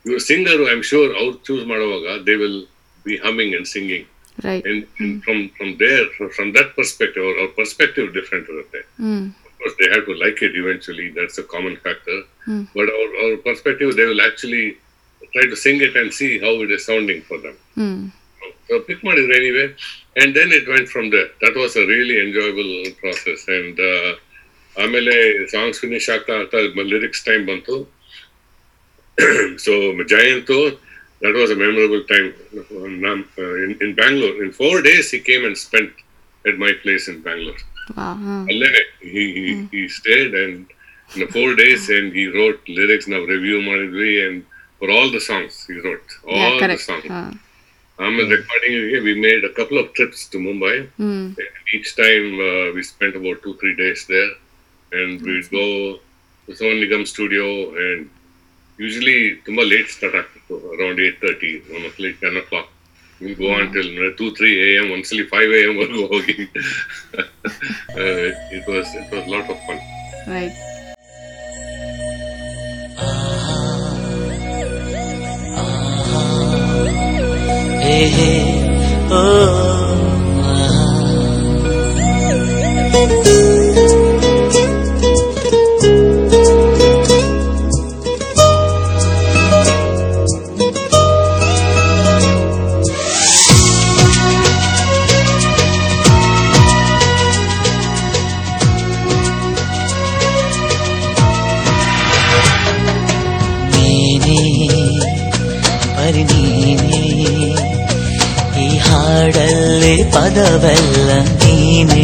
[0.06, 2.60] melody, singer I am sure, ಅವ್ರು choose ಮಾಡುವಾಗ they will
[3.06, 4.06] be humming and singing
[4.48, 4.82] right and
[5.26, 6.06] from from there
[6.38, 10.40] from that perspective or, our perspective different ಇರುತ್ತೆ hmm of course they have to like
[10.48, 12.18] it eventually that's a common factor
[12.78, 14.66] but our, our perspective they will actually
[15.34, 18.02] try to sing it and see how it is sounding for them hmm
[18.68, 19.68] so pick ಮಾಡಿದ್ರು anyway
[20.22, 22.72] and then it went from there that was a really enjoyable
[23.04, 24.10] process and uh,
[24.84, 25.14] ಆಮೇಲೆ
[25.54, 26.60] songs finish ಆಗ್ತಾ ಆಗ್ತಾ
[26.94, 27.78] lyrics time ಬಂತು
[29.66, 29.74] so
[30.14, 30.60] ಜಯಂತು
[31.24, 32.28] that was a memorable time
[33.06, 34.36] Nam- uh, in, in Bangalore.
[34.44, 35.92] In four days, he came and spent
[36.46, 37.60] at my place in Bangalore.
[37.98, 40.56] ವಾ ಹಾ Allene, he, he, he stayed and
[41.14, 44.38] in the four days and he wrote lyrics now review ಮಾಡಿದ್ವಿ and
[44.81, 47.23] for all the songs he wrote all the correct songs ಹಾ
[47.99, 52.27] ಆಮೇಲೆ recording ಗೆ we made a couple of trips to Mumbai hmm and each time
[52.49, 54.33] uh, we spent about two three days there
[54.93, 55.67] and we'd go
[56.49, 57.47] to Son Nigam studio
[57.85, 58.03] and
[58.79, 61.51] usually ತುಂಬಾ late start ಆಗ್ತಿತ್ತು around eight thirty
[61.85, 62.71] mostly ten o'clock
[63.21, 66.37] will go until two three A M ಒಂದ್ಸಲಿ five A M ವರ್ಗು ಹೋಗಿ
[68.57, 69.81] it was it was lot of fun
[70.35, 70.68] right ಹೇ
[78.16, 78.30] ಹೇ
[79.12, 79.24] ಓ
[110.30, 112.04] ಪದವೆಲ್ಲ ನೀನೇ.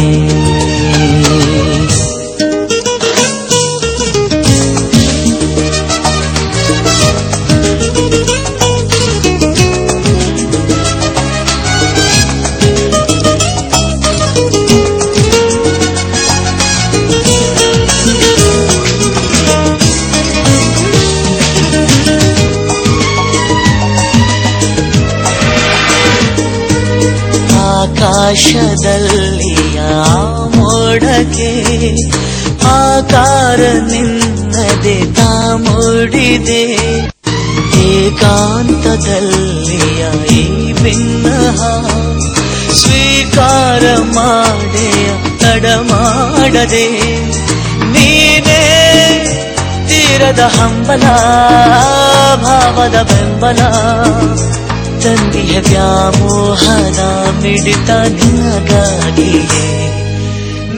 [28.35, 30.15] ಆಕಾಶದಲ್ಲಿ ಆ
[30.47, 31.51] ಮೋಡಕ್ಕೆ
[32.67, 36.63] ಆಕಾರ ನಿನ್ನದೆ ತಾ ಮೂಡಿದೆ.
[37.85, 38.73] ಏಕಾಂತದಲ್ಲಿಯ
[40.35, 41.27] ಈ ಭಿನ್ನ
[42.73, 44.91] ಸ್ವೀಕಾರ ತಡ
[45.39, 46.87] ತಡ ಮಾಡದೆ.
[47.93, 48.65] ನೀನೇ
[49.89, 51.03] ತೀರದ ಹಂಬಲ,
[52.43, 53.61] ಭಾವದ ಬೆಂಬಲ.
[55.05, 56.99] ತಂದೆಯ ವ್ಯಾಮೋಹದ
[57.43, 59.65] ಮಿಡಿತ ನಿನಗಾಗಿಯೇ.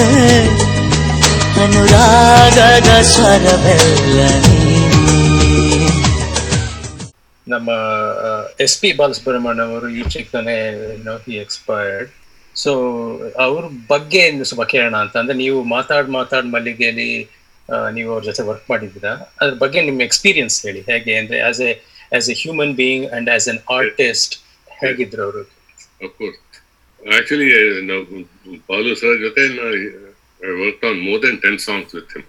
[1.63, 4.19] ಅನುರಾಗದ ಸ್ವರವೆಲ್ಲ
[7.47, 7.71] ನಮ್ಮ
[8.65, 10.57] ಎಸ್ ಪಿ ಬಾಲಸುಬ್ರಹ್ಮಣ್ಯ ಅವರು ಈ ಚಿಕ್ಕನೆ
[11.05, 12.11] ನೋ ಹಿ ಎಕ್ಸ್ಪೈರ್ಡ್
[12.57, 12.73] ಸೊ
[13.47, 15.15] ಅವ್ರ ಬಗ್ಗೆ ಏನು ಸ್ವಲ್ಪ ಕೇಳೋಣ ಅಂತ.
[15.17, 17.11] ಅಂದ್ರೆ ನೀವು ಮಾತಾಡ್ ಮಾತಾಡ್ ಮಲ್ಲಿಗೆಯಲ್ಲಿ
[17.97, 19.13] ನೀವು ಅವ್ರ ಜೊತೆ ವರ್ಕ್ ಮಾಡಿದ್ದೀರಾ?
[19.41, 20.81] ಅದ್ರ ಬಗ್ಗೆ ನಿಮ್ಮ ಎಕ್ಸ್ಪೀರಿಯನ್ಸ್ ಹೇಳಿ.
[20.91, 21.71] ಹೇಗೆ ಅಂದ್ರೆ as a
[22.17, 24.35] as a human being and as an artist
[24.83, 25.43] ಹೇಗಿದ್ರು ಅವರು?
[26.07, 26.50] Of course.
[27.07, 28.27] Actually, uh, no,
[28.69, 29.67] Paulo sir jothe na,
[30.43, 32.25] I worked on more than 10 songs with him.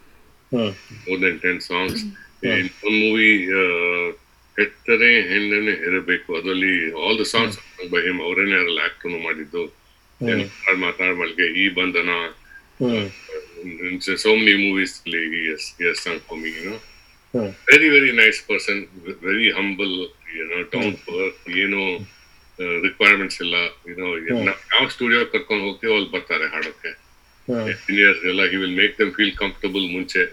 [0.51, 0.72] Huh.
[1.07, 2.03] More than 10 songs.
[2.43, 4.13] In one movie, uh,
[4.59, 7.57] ಹೆತ್ತರೆ ಹೆಣ್ಣನೆ ಇರಬೇಕು ಅದರಲ್ಲಿ all the songs
[7.93, 9.63] by him ಅವರೇನೆ ಅದ್ರಲ್ಲಿ act ಮಾಡಿದ್ದು.
[10.86, 12.09] ಮಾತಾಡ್ ಮಲ್ಗೆ ಈ ಬಂಧನ
[14.24, 16.80] so many movies he has, he has sung for me, you know.
[17.72, 18.78] Very, very nice person,
[19.28, 19.93] very humble,
[20.38, 21.82] you know, down to earth, ಏನು
[22.83, 23.55] ರಿಕ್ವೈರ್ಮೆಂಟ್ಸ್ ಇಲ್ಲ
[23.91, 24.07] ಏನೋ
[24.71, 26.91] ಯಾವ ಸ್ಟುಡಿಯೋ ಕರ್ಕೊಂಡು ಹೋಗ್ತೀವೋ ಅಲ್ಲಿ ಬರ್ತಾರೆ ಹಾಡೋಕೆ
[27.47, 27.63] ಹ್ಮ್.
[27.71, 30.23] ಇಂಜಿನಿಯರ್ಸ್ ಎಲ್ಲ he will make them feel comfortable ಮುಂಚೆ.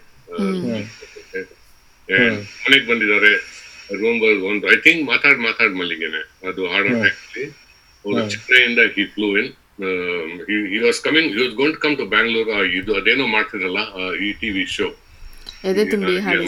[2.62, 3.32] ಮನೆಗೆ ಬಂದಿದ್ದಾರೆ.
[3.92, 6.20] ರಿಮೆಂಬರ್ ಒಂದು ಐ ಥಿಂಕ್ ಮಾತಾಡ್ ಮಾತಾಡ್ ಮಲ್ಲಿಗೆನೆ.
[6.48, 7.44] ಅದು ಹಾಡೋ ಟೈಮಲ್ಲಿ
[8.04, 9.50] ಅವರು ಚೆನ್ನೈಯಿಂದ he flew in
[10.70, 12.48] he was coming you was gone to come to Bangalore
[12.78, 14.88] ಇದು ಅದೇನೋ ಮಾಡ್ತಿರಲ್ಲ ಆ, ಈ ಟಿವಿ ಶೋ
[15.64, 16.42] ಎದೆ ತುಂಬಿ ಹಾಡು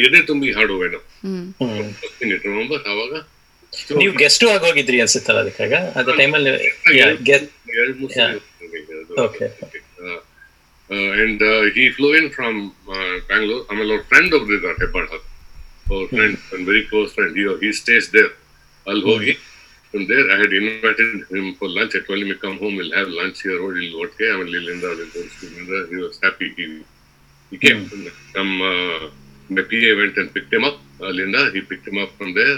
[0.00, 1.44] ಎದೆ ತುಂಬಿ ಹಾಡುವೇನೋ ಹ್ಮ್.
[1.62, 1.88] ಹ್ಮ್.
[2.44, 3.12] ರಿಮೆಂಬರ್ ಅವಾಗ
[4.00, 6.52] ನೀವು ಗೆಸ್ಟ್ ಆಗಿ ಹೋಗಿದ್ರಿ ಅನ್ಸುತ್ತಲ್ಲ ಅದಕ್ಕಾಗ ಅದ ಟೈಮಲ್ಲಿ.
[10.00, 10.20] Uh,
[10.90, 11.08] uh,
[11.46, 12.54] uh, he flew in from
[12.96, 13.62] uh, Bangalore.
[13.70, 15.28] ಆಮೇಲೆ ಅವ್ರ ಫ್ರೆಂಡ್ ಒಬ್ರು ಇದ್ದಾರೆ ಹೆಬ್ಬಾಳ್ ಹತ್ರ
[15.94, 18.32] ಅವ್ರ ಫ್ರೆಂಡ್ ಒಂದು very close friend he he stays there
[18.86, 19.34] ಅಲ್ಲಿ ಹೋಗಿ
[19.92, 21.94] from there I had invited him for lunch.
[21.94, 24.90] at told him, come home, we'll have lunch here, or he'll okay, I will Lilinda,
[24.98, 25.86] we'll go to.
[25.92, 26.48] He was happy.
[26.56, 26.66] He,
[27.52, 27.80] he came.
[28.34, 29.08] Some uh,
[29.50, 30.78] my PA went and picked him up.
[31.18, 32.56] linda he picked him up from there.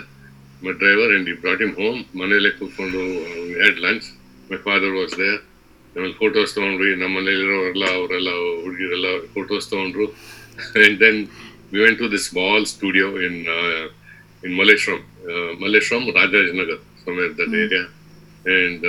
[0.63, 2.01] My driver and he brought him home.
[2.21, 3.03] ಮನೇಲೆ ಕೂತ್ಕೊಂಡು
[3.49, 4.07] we had lunch.
[4.51, 5.39] My father was there.
[5.95, 6.91] ಆಮೇಲೆ photos ತಗೊಂಡ್ರಿ.
[7.03, 8.31] ನಮ್ಮ ಮನೇಲಿರೋರೆಲ್ಲ ಅವರೆಲ್ಲ
[8.65, 9.07] ಹುಡುಗಿರೆಲ್ಲ
[9.37, 10.07] photos ತಗೊಂಡ್ರು.
[10.81, 11.21] And then
[11.73, 13.39] we went to this small studio in
[14.47, 15.01] in Malleshwaram
[15.63, 17.85] Malleshwaram Rajajinagar somewhere that area
[18.59, 18.85] and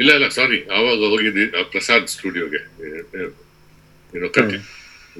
[0.00, 2.62] ಇಲ್ಲ ಇಲ್ಲ ಸಾರಿ ಆವಾಗ ಹೋಗಿದ್ವಿ ಆ ಪ್ರಸಾದ್ ಸ್ಟುಡಿಯೋಗೆ
[4.14, 4.58] ಏನೋ ಕಟ್ಟಿ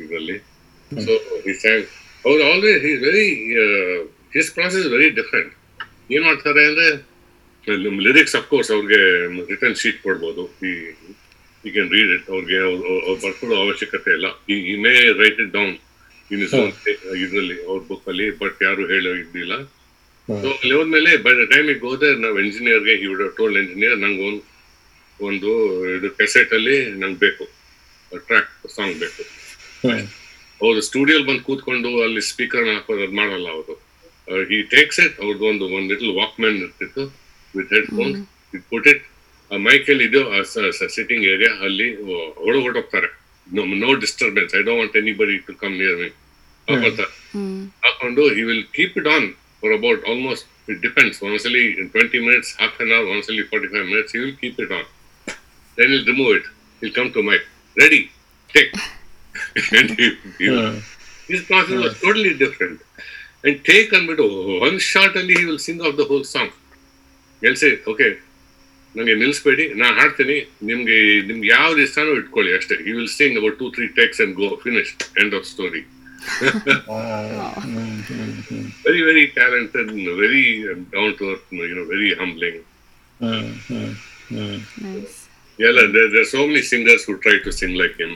[0.02, 0.36] ಇದರಲ್ಲಿ.
[1.06, 1.12] ಸೊ
[2.28, 3.26] ಅವ್ರು always is very
[4.36, 5.52] his process very different
[6.14, 6.88] ಏನ್ ಮಾಡ್ತಾರೆ ಅಂದ್ರೆ
[8.06, 9.00] ಲಿರಿಕ್ಸ್ ಅಫ್ಕೋರ್ಸ್ ಅವ್ರಿಗೆ
[9.52, 10.44] ರಿಟರ್ನ್ ಶೀಟ್ ಕೊಡ್ಬೋದು.
[10.68, 10.70] ಈ
[11.64, 14.28] ಯು ಕ್ಯಾನ್ ರೀಡ್ ಇಟ್ ಅವ್ರಿಗೆ ಅವ್ರು ಬರ್ಕೊಳ್ಳೋ ಅವಶ್ಯಕತೆ ಇಲ್ಲ.
[14.72, 15.74] ಈ may write it down
[16.32, 16.54] in his
[17.24, 19.54] ಇದರಲ್ಲಿ ಅವ್ರ ಬುಕ್ ಅಲ್ಲಿ ಬಟ್ ಯಾರು ಹೇಳೋ ಇದ್ದಿಲ್ಲ.
[20.28, 23.06] ಸೊ ಅಲ್ಲಿ ಹೋದ್ಮೇಲೆ ಬೈ ದ ಟೈಮ್ ಈಗ ಹೋದ್ರೆ ನಾವು ಎಂಜಿನಿಯರ್ಗೆ ಈ
[23.38, 24.42] ಟೋಲ್ಡ್ ಎಂಜಿನಿಯರ್ ನಂಗೆ ಒಂದು
[25.28, 25.50] ಒಂದು
[25.96, 27.44] ಇದು ಕೆಸೆಟ್ ಅಲ್ಲಿ ನಂಗೆ ಬೇಕು.
[28.28, 29.22] ಟ್ರ್ಯಾಕ್ ಸಾಂಗ್ ಬೇಕು.
[30.64, 33.74] ಅವ್ರು ಸ್ಟುಡಿಯೋಲ್ ಬಂದು ಕೂತ್ಕೊಂಡು ಅಲ್ಲಿ ಸ್ಪೀಕರ್ ಹಾಕೋದು ಅದು ಮಾಡಲ್ಲ ಅವರು.
[34.50, 37.02] ಹಿ ಟೇಕ್ಸ್ ಇಟ್ ಅವ್ರದ್ದು ಒಂದು ಒಂದು ಲಿಟಲ್ ವಾಕ್ ಮ್ಯಾನ್ ಇರ್ತಿತ್ತು
[37.54, 38.12] with headphone
[38.54, 39.02] it put it
[39.50, 40.20] ಆ ಮೈಕಲ್ಲಿ ಇದು
[40.88, 41.88] ಸಿಟ್ಟಿಂಗ್ ಏರಿಯಾ ಅಲ್ಲಿ
[42.44, 43.10] ಹೊಡ ಹೊರಟೋಗ್ತಾರೆ
[43.82, 46.10] no disturbance I don't want anybody to come near me
[46.68, 47.12] ಹಾಕೋತಾರೆ
[47.84, 49.26] ಹಾಕೊಂಡು he will keep it on
[49.62, 51.64] for about almost it depends ಒಂದ್ಸಲಿ
[51.94, 54.88] twenty minutes half an hour ಒಂದ್ಸಲಿ forty five minutes he will keep it on
[55.78, 56.48] then will remove it
[56.82, 57.38] will come to my
[57.76, 58.02] ready
[58.50, 58.74] take
[59.72, 60.06] and he,
[60.38, 60.46] he,
[61.28, 61.94] his process
[63.44, 64.24] and take ಅಂದ್ಬಿಟ್ಟು
[64.66, 66.52] one shot ಅಲ್ಲಿ he will sing of the whole song
[67.42, 68.08] LC okay
[68.94, 70.34] ನನಗೆ ನಿಲ್ಲಿಸ್ಬೇಡಿ ನಾನು ಹಾಡ್ತೀನಿ.
[70.68, 70.96] ನಿಮ್ಗೆ
[71.28, 72.76] ನಿಮ್ಗೆ ಯಾವ ಇಷ್ಟನೂ ಇಟ್ಕೊಳ್ಳಿ ಅಷ್ಟೇ.
[72.88, 74.90] You will sing about two three takes and go finish
[75.22, 75.82] end of story
[78.84, 79.90] very very talented
[80.20, 80.44] very
[80.94, 82.60] down to work you know very humbling
[85.58, 85.78] ಎಲ್ಲ
[86.14, 88.14] there so many singers try to sing like him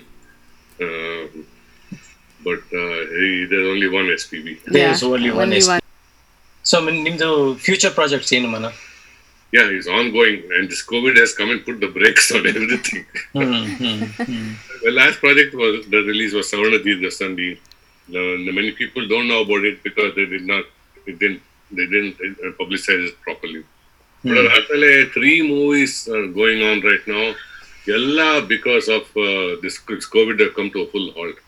[2.47, 4.59] Uh, but uh, he, is only one SPB.
[4.67, 5.71] There's only one only SP.
[5.75, 5.83] one.
[6.71, 6.77] So
[7.07, 7.29] ನಿಮ್ದು
[7.67, 8.67] future projects ಏನು ಮನ
[9.57, 13.05] Yeah, he's ongoing, and this COVID has come and put the brakes on everything.
[14.87, 17.49] the last project was the release was Savarnadhi Dasandi.
[18.15, 18.23] The,
[18.59, 20.65] many people don't know about it because they did not,
[21.11, 21.43] it didn't,
[21.79, 23.63] they didn't uh, publicize it properly.
[24.33, 27.27] But actually, three movies are going on right now.
[27.89, 31.39] Yella because of uh, this, this COVID have come to a full halt.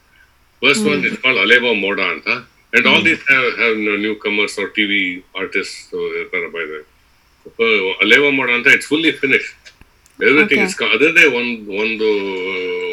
[0.62, 2.44] First one is called Aleva Moda Anta.
[2.72, 5.98] And all these have, have newcomers or TV artists so
[6.32, 6.84] by the
[8.04, 9.54] Aleva Moda Anta, it's fully finished.
[10.18, 10.62] Everything Okay.
[10.64, 10.94] is called.
[10.96, 11.50] other day one
[11.82, 12.08] ಒಂದು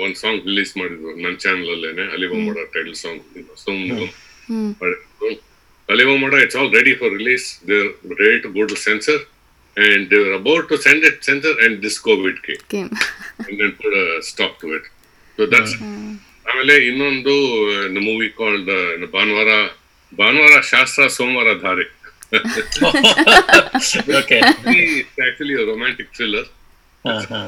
[0.04, 3.22] ಒಂದು song release ಮಾಡಿದ್ರು ನನ್ನ channel ಅಲ್ಲೇನೆ title ಮೋಡ title song
[3.64, 3.82] some
[5.90, 7.90] ಅಲಿವ ಮೋಡ it's all ready for release they're
[8.22, 9.22] ready to go to censor
[9.78, 12.86] and they're about to send it censor and this Covid K censor
[13.48, 14.06] and then put a
[16.46, 17.34] ಆಮೇಲೆ ಇನ್ನೊಂದು
[18.02, 18.72] movie called
[19.14, 19.52] Bhanuvara
[20.12, 21.86] Bhanuvara Shastra Somavara ಧಾರೆ
[24.20, 24.38] okay
[25.26, 26.50] actually romantic thriller
[27.06, 27.40] ಹಾ ಹಾ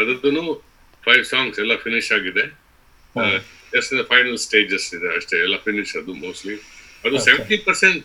[0.00, 0.54] ಅದರದ್ದು
[1.02, 2.44] five songs ಎಲ್ಲ finish ಆಗಿದೆ.
[3.72, 6.56] Just final stages ಇದೆ ಅಷ್ಟೇ ಎಲ್ಲ ಫಿನಿಶ್ ಅದು ಮೋಸ್ಟ್ಲಿ
[7.04, 8.02] ಅದು seventy percent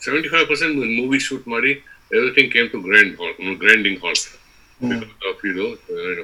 [0.00, 1.72] seventy five percent movie shoot ಮಾಡಿ
[2.10, 4.16] everything came to grand halt grinding halt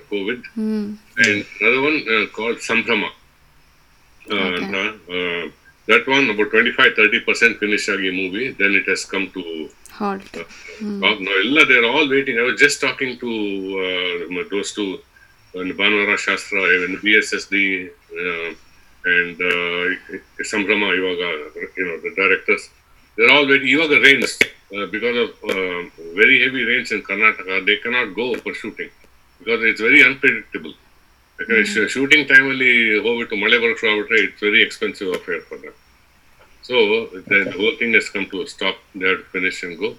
[0.09, 0.44] Covid
[1.18, 1.98] and other one
[2.32, 3.12] called uh,
[4.29, 4.61] called Sambrama.
[4.61, 5.47] Uh, Okay.
[5.47, 5.51] uh,
[5.87, 8.51] that one about 25 30% finish agi movie.
[8.53, 9.68] Then it has come to
[10.01, 10.37] halt
[11.01, 12.39] no Now, they are all waiting.
[12.39, 13.31] I was just talking to
[13.87, 14.99] uh, those to
[15.55, 17.55] uh, Banwara Shastra and BSSD
[18.22, 18.55] uh,
[19.05, 21.31] and uh, Sambrama Ivaga,
[21.77, 22.70] you know, the directors.
[23.16, 23.68] They're all waiting.
[23.68, 24.39] Ivaga rains
[24.77, 25.83] uh, because of uh,
[26.14, 26.64] very heavy
[31.95, 35.76] shooting ಟೈಮಲ್ಲಿ ಹೋಗ್ಬಿಟ್ಟು ಮಳೆ ಬರೋಕ್ ಶುರು ಆಗ್ಬಿಟ್ರೆ it's very expensive affair for them
[36.64, 36.74] so
[37.57, 39.91] whole thing has come to stop that finish and go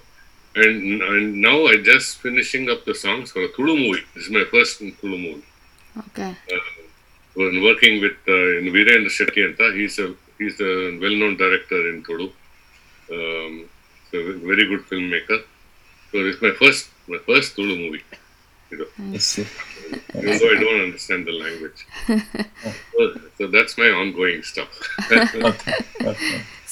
[0.54, 4.82] and and now I just finishing up the songs for Tulu movie is my first
[5.00, 5.42] Tulu movie
[7.62, 8.28] working with
[8.72, 9.98] Virendra Shetty ಅಂತ he's
[10.40, 10.72] is a
[11.02, 12.28] well known director in Tulu
[14.48, 15.42] very good film maker
[16.14, 18.00] so it's my first my first Tulu movie
[18.70, 18.86] ಇದು
[20.14, 21.80] even I don't understand the language.
[22.92, 23.00] so,
[23.36, 24.72] so that's my ongoing stuff.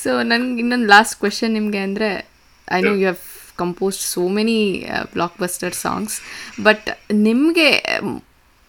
[0.03, 2.09] So ನನ್ಗೆ ಇನ್ನೊಂದು last question ನಿಮಗೆ ಅಂದರೆ
[2.69, 3.23] I know you have
[3.62, 4.59] composed so many
[5.43, 6.17] blockbuster songs
[6.67, 6.89] but
[7.29, 7.69] ನಿಮಗೆ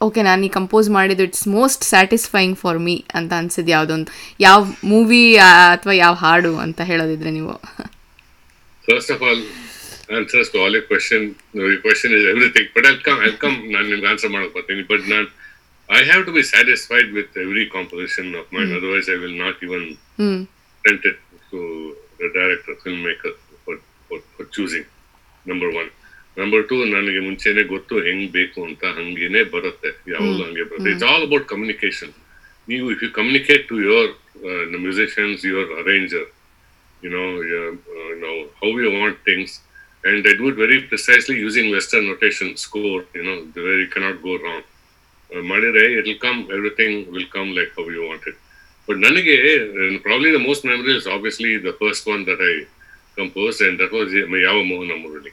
[0.02, 4.12] okay ನಾನು ಈ compose ಮಾಡಿದ್ದು it's most satisfying for me ಅಂತ ಅನ್ಸಿದ್ದು ಯಾವುದೊಂದು
[4.48, 4.60] ಯಾವ
[4.94, 5.22] ಮೂವಿ
[5.76, 7.56] ಅಥವಾ ಯಾವ ಹಾಡು ಅಂತ ಹೇಳೋದಿದ್ರೆ ನೀವು
[8.88, 9.40] First of all,
[10.10, 11.36] answers to all your question.
[11.54, 12.68] Your question is everything.
[12.74, 13.20] But I'll come.
[13.20, 13.58] I'll come.
[13.74, 15.28] ನಾನು ನಿಮ್ಗೆ ಆನ್ಸರ್ ಮಾಡಕ್ ಬರ್ತೀನಿ ಬಟ್ ನಾನು
[15.90, 19.86] I have to be satisfied with every composition of mind otherwise I will not even
[21.06, 21.18] it
[21.52, 21.60] to
[22.20, 23.32] the director, filmmaker
[23.64, 23.76] for,
[24.08, 24.86] for, for choosing.
[25.46, 25.92] Number one.
[26.38, 31.24] Number two ನನಗೆ ಮುಂಚೆನೆ ಗೊತ್ತು ಹೆಂಗ್ ಬೇಕು ಅಂತ ಹಂಗೇನೆ ಬರುತ್ತೆ ಯಾವಾಗ ಹಂಗೆ ಬರುತ್ತೆ ಇಟ್ಸ್ ಆಲ್
[31.28, 32.12] ಅಬೌಟ್ ಕಮ್ಯುನಿಕೇಶನ್
[32.68, 34.10] ನೀವು if you communicate to your
[34.86, 36.28] musicians your arranger
[37.04, 37.12] you
[38.26, 38.34] know
[38.64, 39.46] how you want know
[40.06, 43.06] and they do it very precisely using Western notation score.
[43.14, 44.64] You know, where you cannot go wrong.
[45.34, 48.36] rai it will come, everything will come like how you want it.
[48.88, 49.36] But ನನಗೆ
[49.84, 52.66] and probably the most memorable is obviously the first one that I
[53.16, 54.10] composed, and that was
[54.48, 55.32] ಯಾವ Mohana Murali.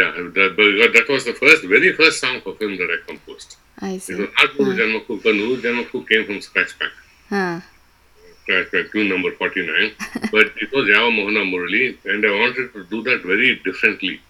[0.00, 3.52] uh, that was the first, very first song for film that I composed.
[3.90, 4.06] I see.
[4.06, 7.71] See was not Nuru Janmaku, but Nuru Janmakku came
[8.92, 9.92] to number 49
[10.34, 14.20] but it was Yava Mohana Murali and I wanted to do that very differently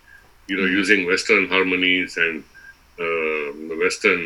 [0.49, 2.37] you know using western harmonies and
[3.05, 3.47] uh,
[3.85, 4.23] western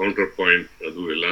[0.00, 1.26] counterpoint ಅದು ಎಲ್ಲ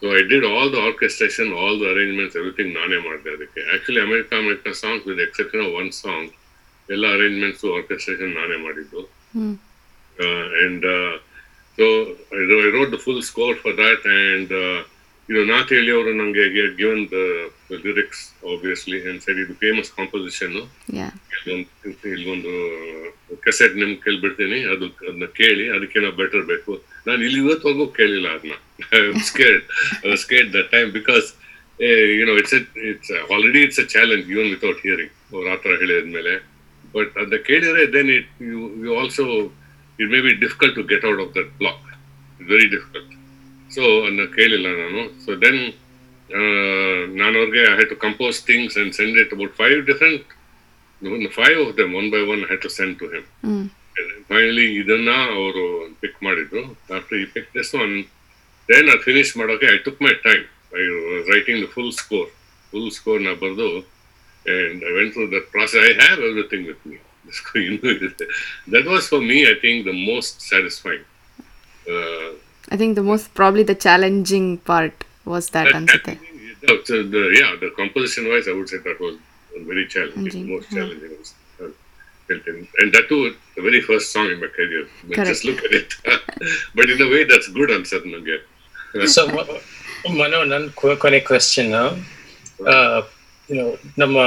[0.00, 4.34] so I did all the orchestration all the arrangements everything ನಾನೇ ಮಾಡಿದೆ ಅದಕ್ಕೆ actually America
[4.44, 6.24] America songs with the exception of one song
[6.94, 9.02] ಎಲ್ಲ arrangements orchestration ನಾನೇ ಮಾಡಿದ್ದು
[9.36, 9.46] ಹ್ಞೂ
[10.26, 11.12] uh, and uh,
[11.78, 11.86] so
[12.38, 13.02] I, wrote- I wrote the
[15.28, 16.44] you know Nath Eli ಅವರು ನಂಗೆ
[16.78, 17.22] given the given the,
[17.68, 18.18] the lyrics
[18.52, 20.56] obviously and said ಇದು famous composition
[22.14, 22.52] ಇಲ್ಲೊಂದು
[23.46, 26.72] cassette ನಿಮ್ಗೆ ಕೇಳ್ಬಿಡ್ತೀನಿ ಅದು ಅದನ್ನ ಕೇಳಿ ಅದಕ್ಕೇನೋ ಬೆಟರ್ ಬೇಕು.
[27.06, 28.54] ನಾನು ಇಲ್ಲಿ ಇವತ್ತವರೆಗೂ ಕೇಳಿಲ್ಲ ಅದನ್ನ
[30.24, 31.26] skate that time because
[32.18, 32.54] you know it's
[32.90, 36.34] it's already it's a challenge even without hearing ಅವ್ರು ಆ ಥರ ಹೇಳಿದ್ಮೇಲೆ.
[36.96, 39.24] ಬಟ್ ಅದನ್ನ ಕೇಳಿದ್ರೆ then it you you also
[39.98, 41.84] it may be difficult to get out of that block
[42.40, 43.12] very difficult
[43.74, 45.02] so ಅದನ್ನ ಕೇಳಿಲ್ಲ ನಾನು.
[45.24, 45.60] So then
[47.20, 50.24] ನಾನು ಅವ್ರಿಗೆ I had to compose things and send it about five different
[51.38, 53.26] five of them one by one had to send to him.
[54.30, 55.64] Finally ಇದನ್ನ ಅವರು
[56.02, 56.62] pick ಮಾಡಿದ್ರು.
[56.96, 57.94] After ಈ pick this one
[58.68, 60.44] then ಅದು finish ಮಾಡೋಕೆ I took my time
[60.80, 60.84] I
[61.32, 62.30] writing the full score
[62.72, 63.68] full score ನಾ ಬರೆದು
[64.46, 66.96] and I went that that process I have everything with me
[67.68, 68.26] ಇನ್ನೂ ಇದೆ
[68.74, 69.94] that was for me I think the
[72.63, 76.15] Most satisfying I think the most probably the challenging part was that ಅನ್ಸುತ್ತೆ
[76.85, 79.13] So the, yeah, the composition wise, I would say that was
[79.65, 80.77] very challenging, Challenging, most yeah.
[80.77, 81.11] challenging.
[81.19, 81.69] was, uh,
[82.29, 82.67] built in.
[82.79, 83.19] And that too,
[83.55, 84.83] the very first song in my career.
[85.03, 85.29] But Correct.
[85.29, 85.89] Just look at it.
[86.75, 88.43] but in a way, that's good on certain again.
[89.15, 89.23] So
[90.19, 91.71] Mano ನನ್ನ ಕೊ- ಕೊನೆ question
[93.97, 94.17] ನಮ್ಮ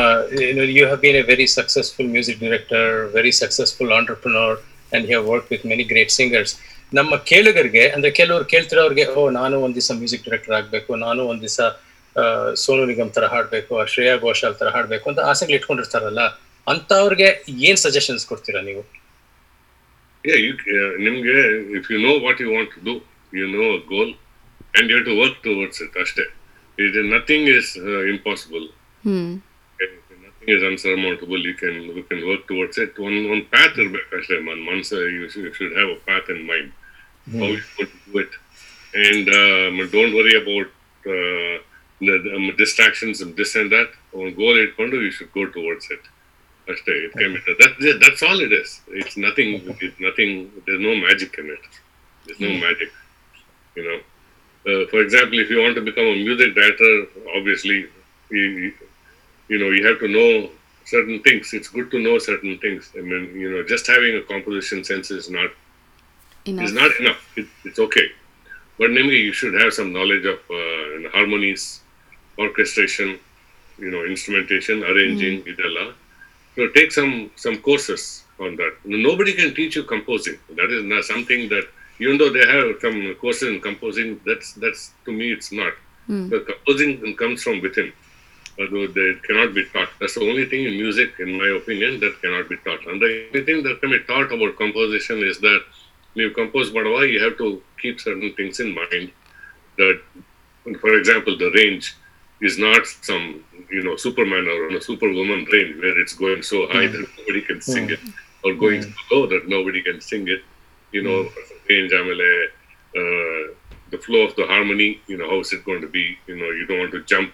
[0.72, 2.86] you have been a very successful music director
[3.16, 4.56] very successful entrepreneur
[4.96, 6.54] and have work with many great singers
[6.91, 11.59] ನಮ್ಮ ಕೇಳುಗರಿಗೆ ಅಂದ್ರೆ ಕೆಲವರು ಕೇಳ್ತಿರೋರಿಗೆ ಓ ನಾನು ಒಂದ್ ದಿವಸ ಮ್ಯೂಸಿಕ್ ಡೈರೆಕ್ಟರ್ ಆಗ್ಬೇಕು ನಾನು ಒಂದ್ ದಿವಸ
[12.55, 16.23] ಸೋನು ನಿಗಮ್ ತರ ಹಾಡ್ಬೇಕು ಆ ಶ್ರೇಯಾ ಘೋಷಾಲ್ ತರ ಹಾಡ್ಬೇಕು ಅಂತ ಆಸೆಗಳು ಇಟ್ಕೊಂಡಿರ್ತಾರಲ್ಲ
[16.67, 17.27] ಅಂತವ್ರಿಗೆ
[17.67, 18.83] ಏನ್ ಸಜೆಷನ್ಸ್ ಕೊಡ್ತೀರಾ ನೀವು
[20.23, 21.35] uh, ನಿಮ್ಗೆ
[21.77, 22.95] if you know what you want do
[23.33, 24.11] you know goal
[24.73, 26.01] and you to work towards it towards it.
[26.03, 26.25] ಅಷ್ಟೇ.
[26.77, 27.71] It nothing is
[28.11, 28.57] is
[30.46, 30.58] uh, impossible.
[30.58, 30.66] Hmm Okay?
[30.66, 31.42] Nothing is unsurmountable.
[31.42, 32.98] You can you can work towards it.
[32.98, 34.38] One one path ಇರ್ಬೇಕು ಅಷ್ಟೇ.
[34.38, 36.72] One once uh, you, should, you should have a path in mind.
[37.32, 38.30] How you want to do it,
[38.94, 40.66] and um, don't worry about
[41.06, 41.62] uh,
[42.00, 43.90] the, the um, distractions and this and that.
[44.10, 46.02] One goal ಇಟ್ಕೊಂಡು you should go towards it.
[46.68, 50.94] ಅಷ್ಟೇ it can be that, that's all it is it's nothing it's nothing there's no
[50.94, 51.60] magic in it
[52.26, 52.92] there's no magic
[53.76, 53.98] you know
[54.70, 57.88] uh, for example if you want to become a music director obviously
[59.47, 60.49] you, know you have to know
[60.85, 61.53] certain things.
[61.53, 62.91] It's good to know certain things.
[62.97, 65.49] I mean you know just having a composition sense is not
[66.45, 66.73] is enough.
[66.73, 67.37] not enough.
[67.37, 68.07] It, it's okay.
[68.79, 71.81] But namely you should have some knowledge of uh, harmonies
[72.37, 73.19] orchestration
[73.79, 75.93] you know instrumentation arranging idella
[76.55, 78.73] so take some some courses on that.
[78.83, 80.37] Nobody can teach you composing.
[80.55, 81.67] That is not something that
[81.99, 85.73] even though they have some courses in composing that's that's to me it's not.
[86.29, 87.93] The composing comes from within
[88.59, 89.89] although they cannot be taught.
[89.99, 92.85] That's the only thing in music in my opinion that cannot be taught.
[92.87, 95.61] And the only thing that can be taught about composition is that
[96.13, 99.11] when you compose Badava, you have to keep certain things in mind.
[99.77, 100.01] That
[100.81, 101.95] for example the range
[102.41, 106.87] is not some you know superman or a superwoman range where it's going so high
[106.87, 107.99] that nobody can sing it
[108.43, 110.41] or going so low that nobody can sing it.
[110.91, 111.29] You know
[111.69, 112.45] range amele
[112.99, 113.53] uh,
[113.91, 116.17] the flow of the harmony you know how is it going to be?
[116.27, 117.31] You know you don't want to jump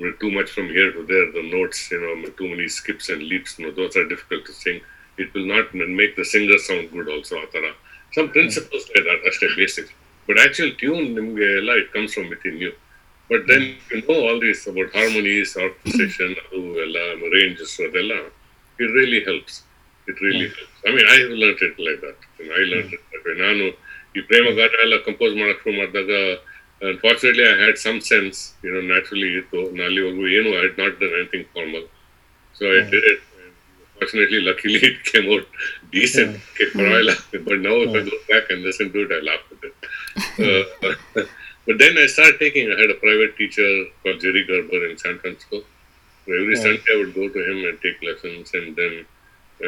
[0.00, 3.08] you know, too much from here to there the notes you know too many skips
[3.12, 4.80] and leaps you know those are difficult to sing
[5.22, 7.72] it will not make the singer sound good also atara
[8.16, 9.88] some principles like that ಅಷ್ಟೇ basic
[10.26, 11.04] but actual tune
[11.82, 12.72] it comes from within you
[13.32, 16.30] but then you know all this about harmonies orchestration
[17.36, 18.14] ranges ಅದೆಲ್ಲ
[18.84, 19.54] it really helps
[20.10, 22.92] it really helps i mean i have learned it like that you know, i learned
[22.96, 23.66] it that way ನಾನು
[24.18, 26.12] ಈ ಪ್ರೇಮ ಗಾನ ಎಲ್ಲ compose ಮಾಡಕ್ ಶುರು ಮಾಡಿದಾಗ
[26.91, 30.93] Unfortunately I had some sense you know naturally ಇತ್ತು ನಾನು ಅಲ್ಲಿವರೆಗೂ ಏನು I had not
[31.01, 31.85] done anything formal
[32.57, 33.21] so i did it
[33.97, 35.45] Fortunately, luckily, it came out
[35.95, 36.31] decent.
[36.51, 37.13] Okay, ಪರವಾಗಿಲ್ಲ.
[37.47, 39.75] But now, if I go back and listen to it, I laugh at it.
[40.47, 40.63] Uh,
[41.67, 42.65] but then I started taking.
[42.73, 43.69] I had a private teacher
[44.01, 45.59] called Jerry Gerber in San Francisco.
[46.25, 48.51] So every Sunday, I would go to him and take lessons.
[48.59, 48.93] And then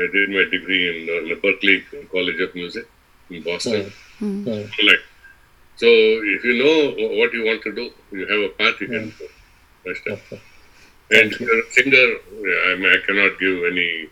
[0.01, 1.77] I did my degree in uh, the Berkeley
[2.15, 2.85] College of Music
[3.29, 3.85] in Boston.
[4.89, 5.03] Like,
[5.82, 6.76] so if you know
[7.18, 9.26] what you want to do, you have a path you can go.
[9.84, 10.00] That's.
[11.10, 12.06] And if you're a singer,
[12.70, 14.08] I, mean, I cannot give any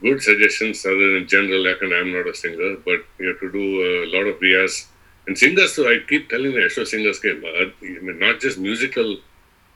[0.00, 3.52] good suggestions other than general, like, and I'm not a singer, but you have to
[3.52, 4.86] do a lot of riyas.
[5.26, 7.36] And singers, so I keep telling the Ashwa singers, okay,
[7.82, 9.18] I mean, not just musical,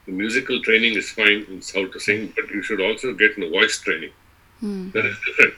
[0.07, 3.43] the musical training is fine, it's how to sing, but you should also get in
[3.43, 4.13] the voice training.
[4.61, 4.91] Hmm.
[4.93, 5.55] That is different.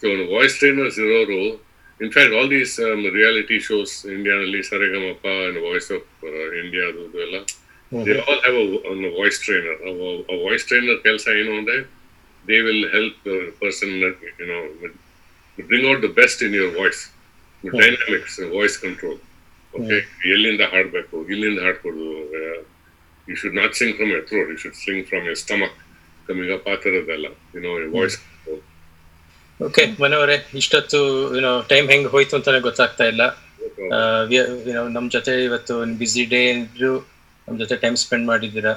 [0.00, 1.60] So, in voice trainers, Iroro,
[2.00, 6.86] in fact, all these um, reality shows, Indian Saregamappa and Voice of uh, India,
[7.26, 7.36] ಎಲ್ಲ,
[7.92, 9.74] they all have a, a voice trainer.
[9.88, 9.90] A,
[10.34, 11.76] a voice trainer ಕೆಲಸ ಏನು ಅಂದ್ರೆ
[12.44, 13.90] they will help the person
[14.40, 14.62] you know
[15.58, 17.00] bring out the best in your voice
[17.82, 19.16] dynamics voice control
[19.74, 20.00] okay
[20.34, 22.04] ಎಲ್ಲಿಂದ ಹಾಡಬೇಕು ಇಲ್ಲಿಂದ ಹಾಡ್ಕೊಡು
[23.30, 25.76] you should not sing from from throat you should sing from your stomach
[26.28, 28.18] coming up ಆ ಥರದ್ದೆಲ್ಲ you know voice
[29.60, 30.98] okay ಮನೋರೆ ಇಷ್ಟೊತ್ತು
[31.38, 33.22] ಏನೋ time ಹೆಂಗ್ ಹೋಯ್ತು ಅಂತಾನೆ ಗೊತ್ತಾಗ್ತಾ ಇಲ್ಲ.
[34.76, 36.92] ನಮ್ ನಮ್ಮ ಜೊತೆ ಇವತ್ತು ಬಿಸಿ ಡೇ ಇದ್ರು
[37.46, 38.74] ನಮ್ ಜೊತೆ ಟೈಮ್ ಸ್ಪೆಂಡ್ ಮಾಡಿದ್ದೀರಾ?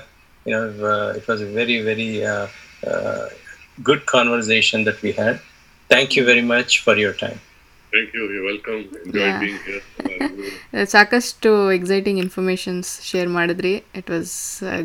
[0.48, 0.60] ಏನೋ
[1.18, 2.10] it was very very
[3.90, 5.40] good conversation that we had
[5.90, 7.40] thank you very much for your time
[10.94, 13.74] ಸಾಕಷ್ಟು ಎಕ್ಸೈಟಿಂಗ್ ಇನ್ಫಾರ್ಮೇಶನ್ಸ್ ಶೇರ್ ಮಾಡಿದ್ರಿ.
[14.00, 14.34] It was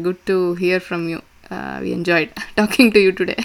[0.07, 1.20] good to hear from you
[1.84, 3.36] we enjoyed talking to you today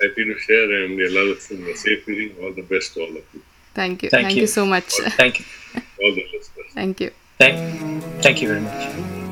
[0.00, 2.34] happy to share and a lot Yelalathan safely.
[2.42, 3.42] All the best to all of you.
[3.74, 4.10] Thank you.
[4.10, 4.42] Thank, thank you.
[4.42, 4.46] you.
[4.46, 4.92] so much.
[5.00, 5.46] All, thank you.
[6.02, 6.50] All the best.
[6.74, 7.10] Thank you.
[7.38, 9.24] Thank, thank you very much.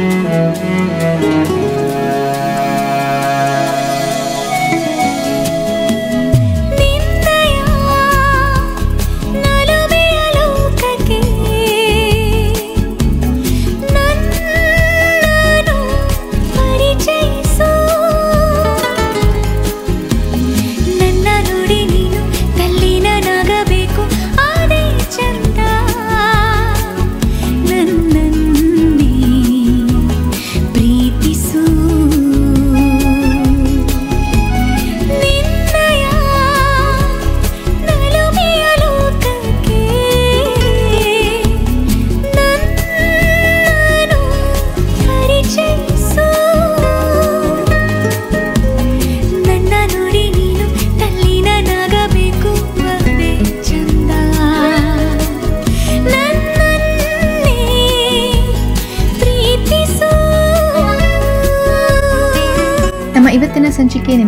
[0.00, 0.79] Mm-hmm.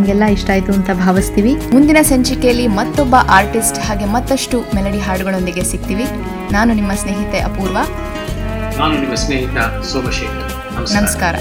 [0.03, 1.55] ನಿಮಗೆಲ್ಲ ಇಷ್ಟ ಆಯಿತು ಅಂತ ಭಾವಿಸ್ತೀವಿ.
[1.73, 6.05] ಮುಂದಿನ ಸಂಚಿಕೆಯಲ್ಲಿ ಮತ್ತೊಬ್ಬ artist ಹಾಗೆ ಮತ್ತಷ್ಟು melody ಹಾಡುಗಳೊಂದಿಗೆ ಸಿಗ್ತೀವಿ.
[6.53, 7.79] ನಾನು ನಿಮ್ಮ ಸ್ನೇಹಿತೆ ಅಪೂರ್ವ.
[8.79, 9.59] ನಾನು ನಿಮ್ಮ ಸ್ನೇಹಿತ
[9.93, 10.75] ಸೋಮಶೇಖರ್.
[10.77, 11.01] ನಮಸ್ಕಾರ.
[11.01, 11.35] ನಮಸ್ಕಾರ.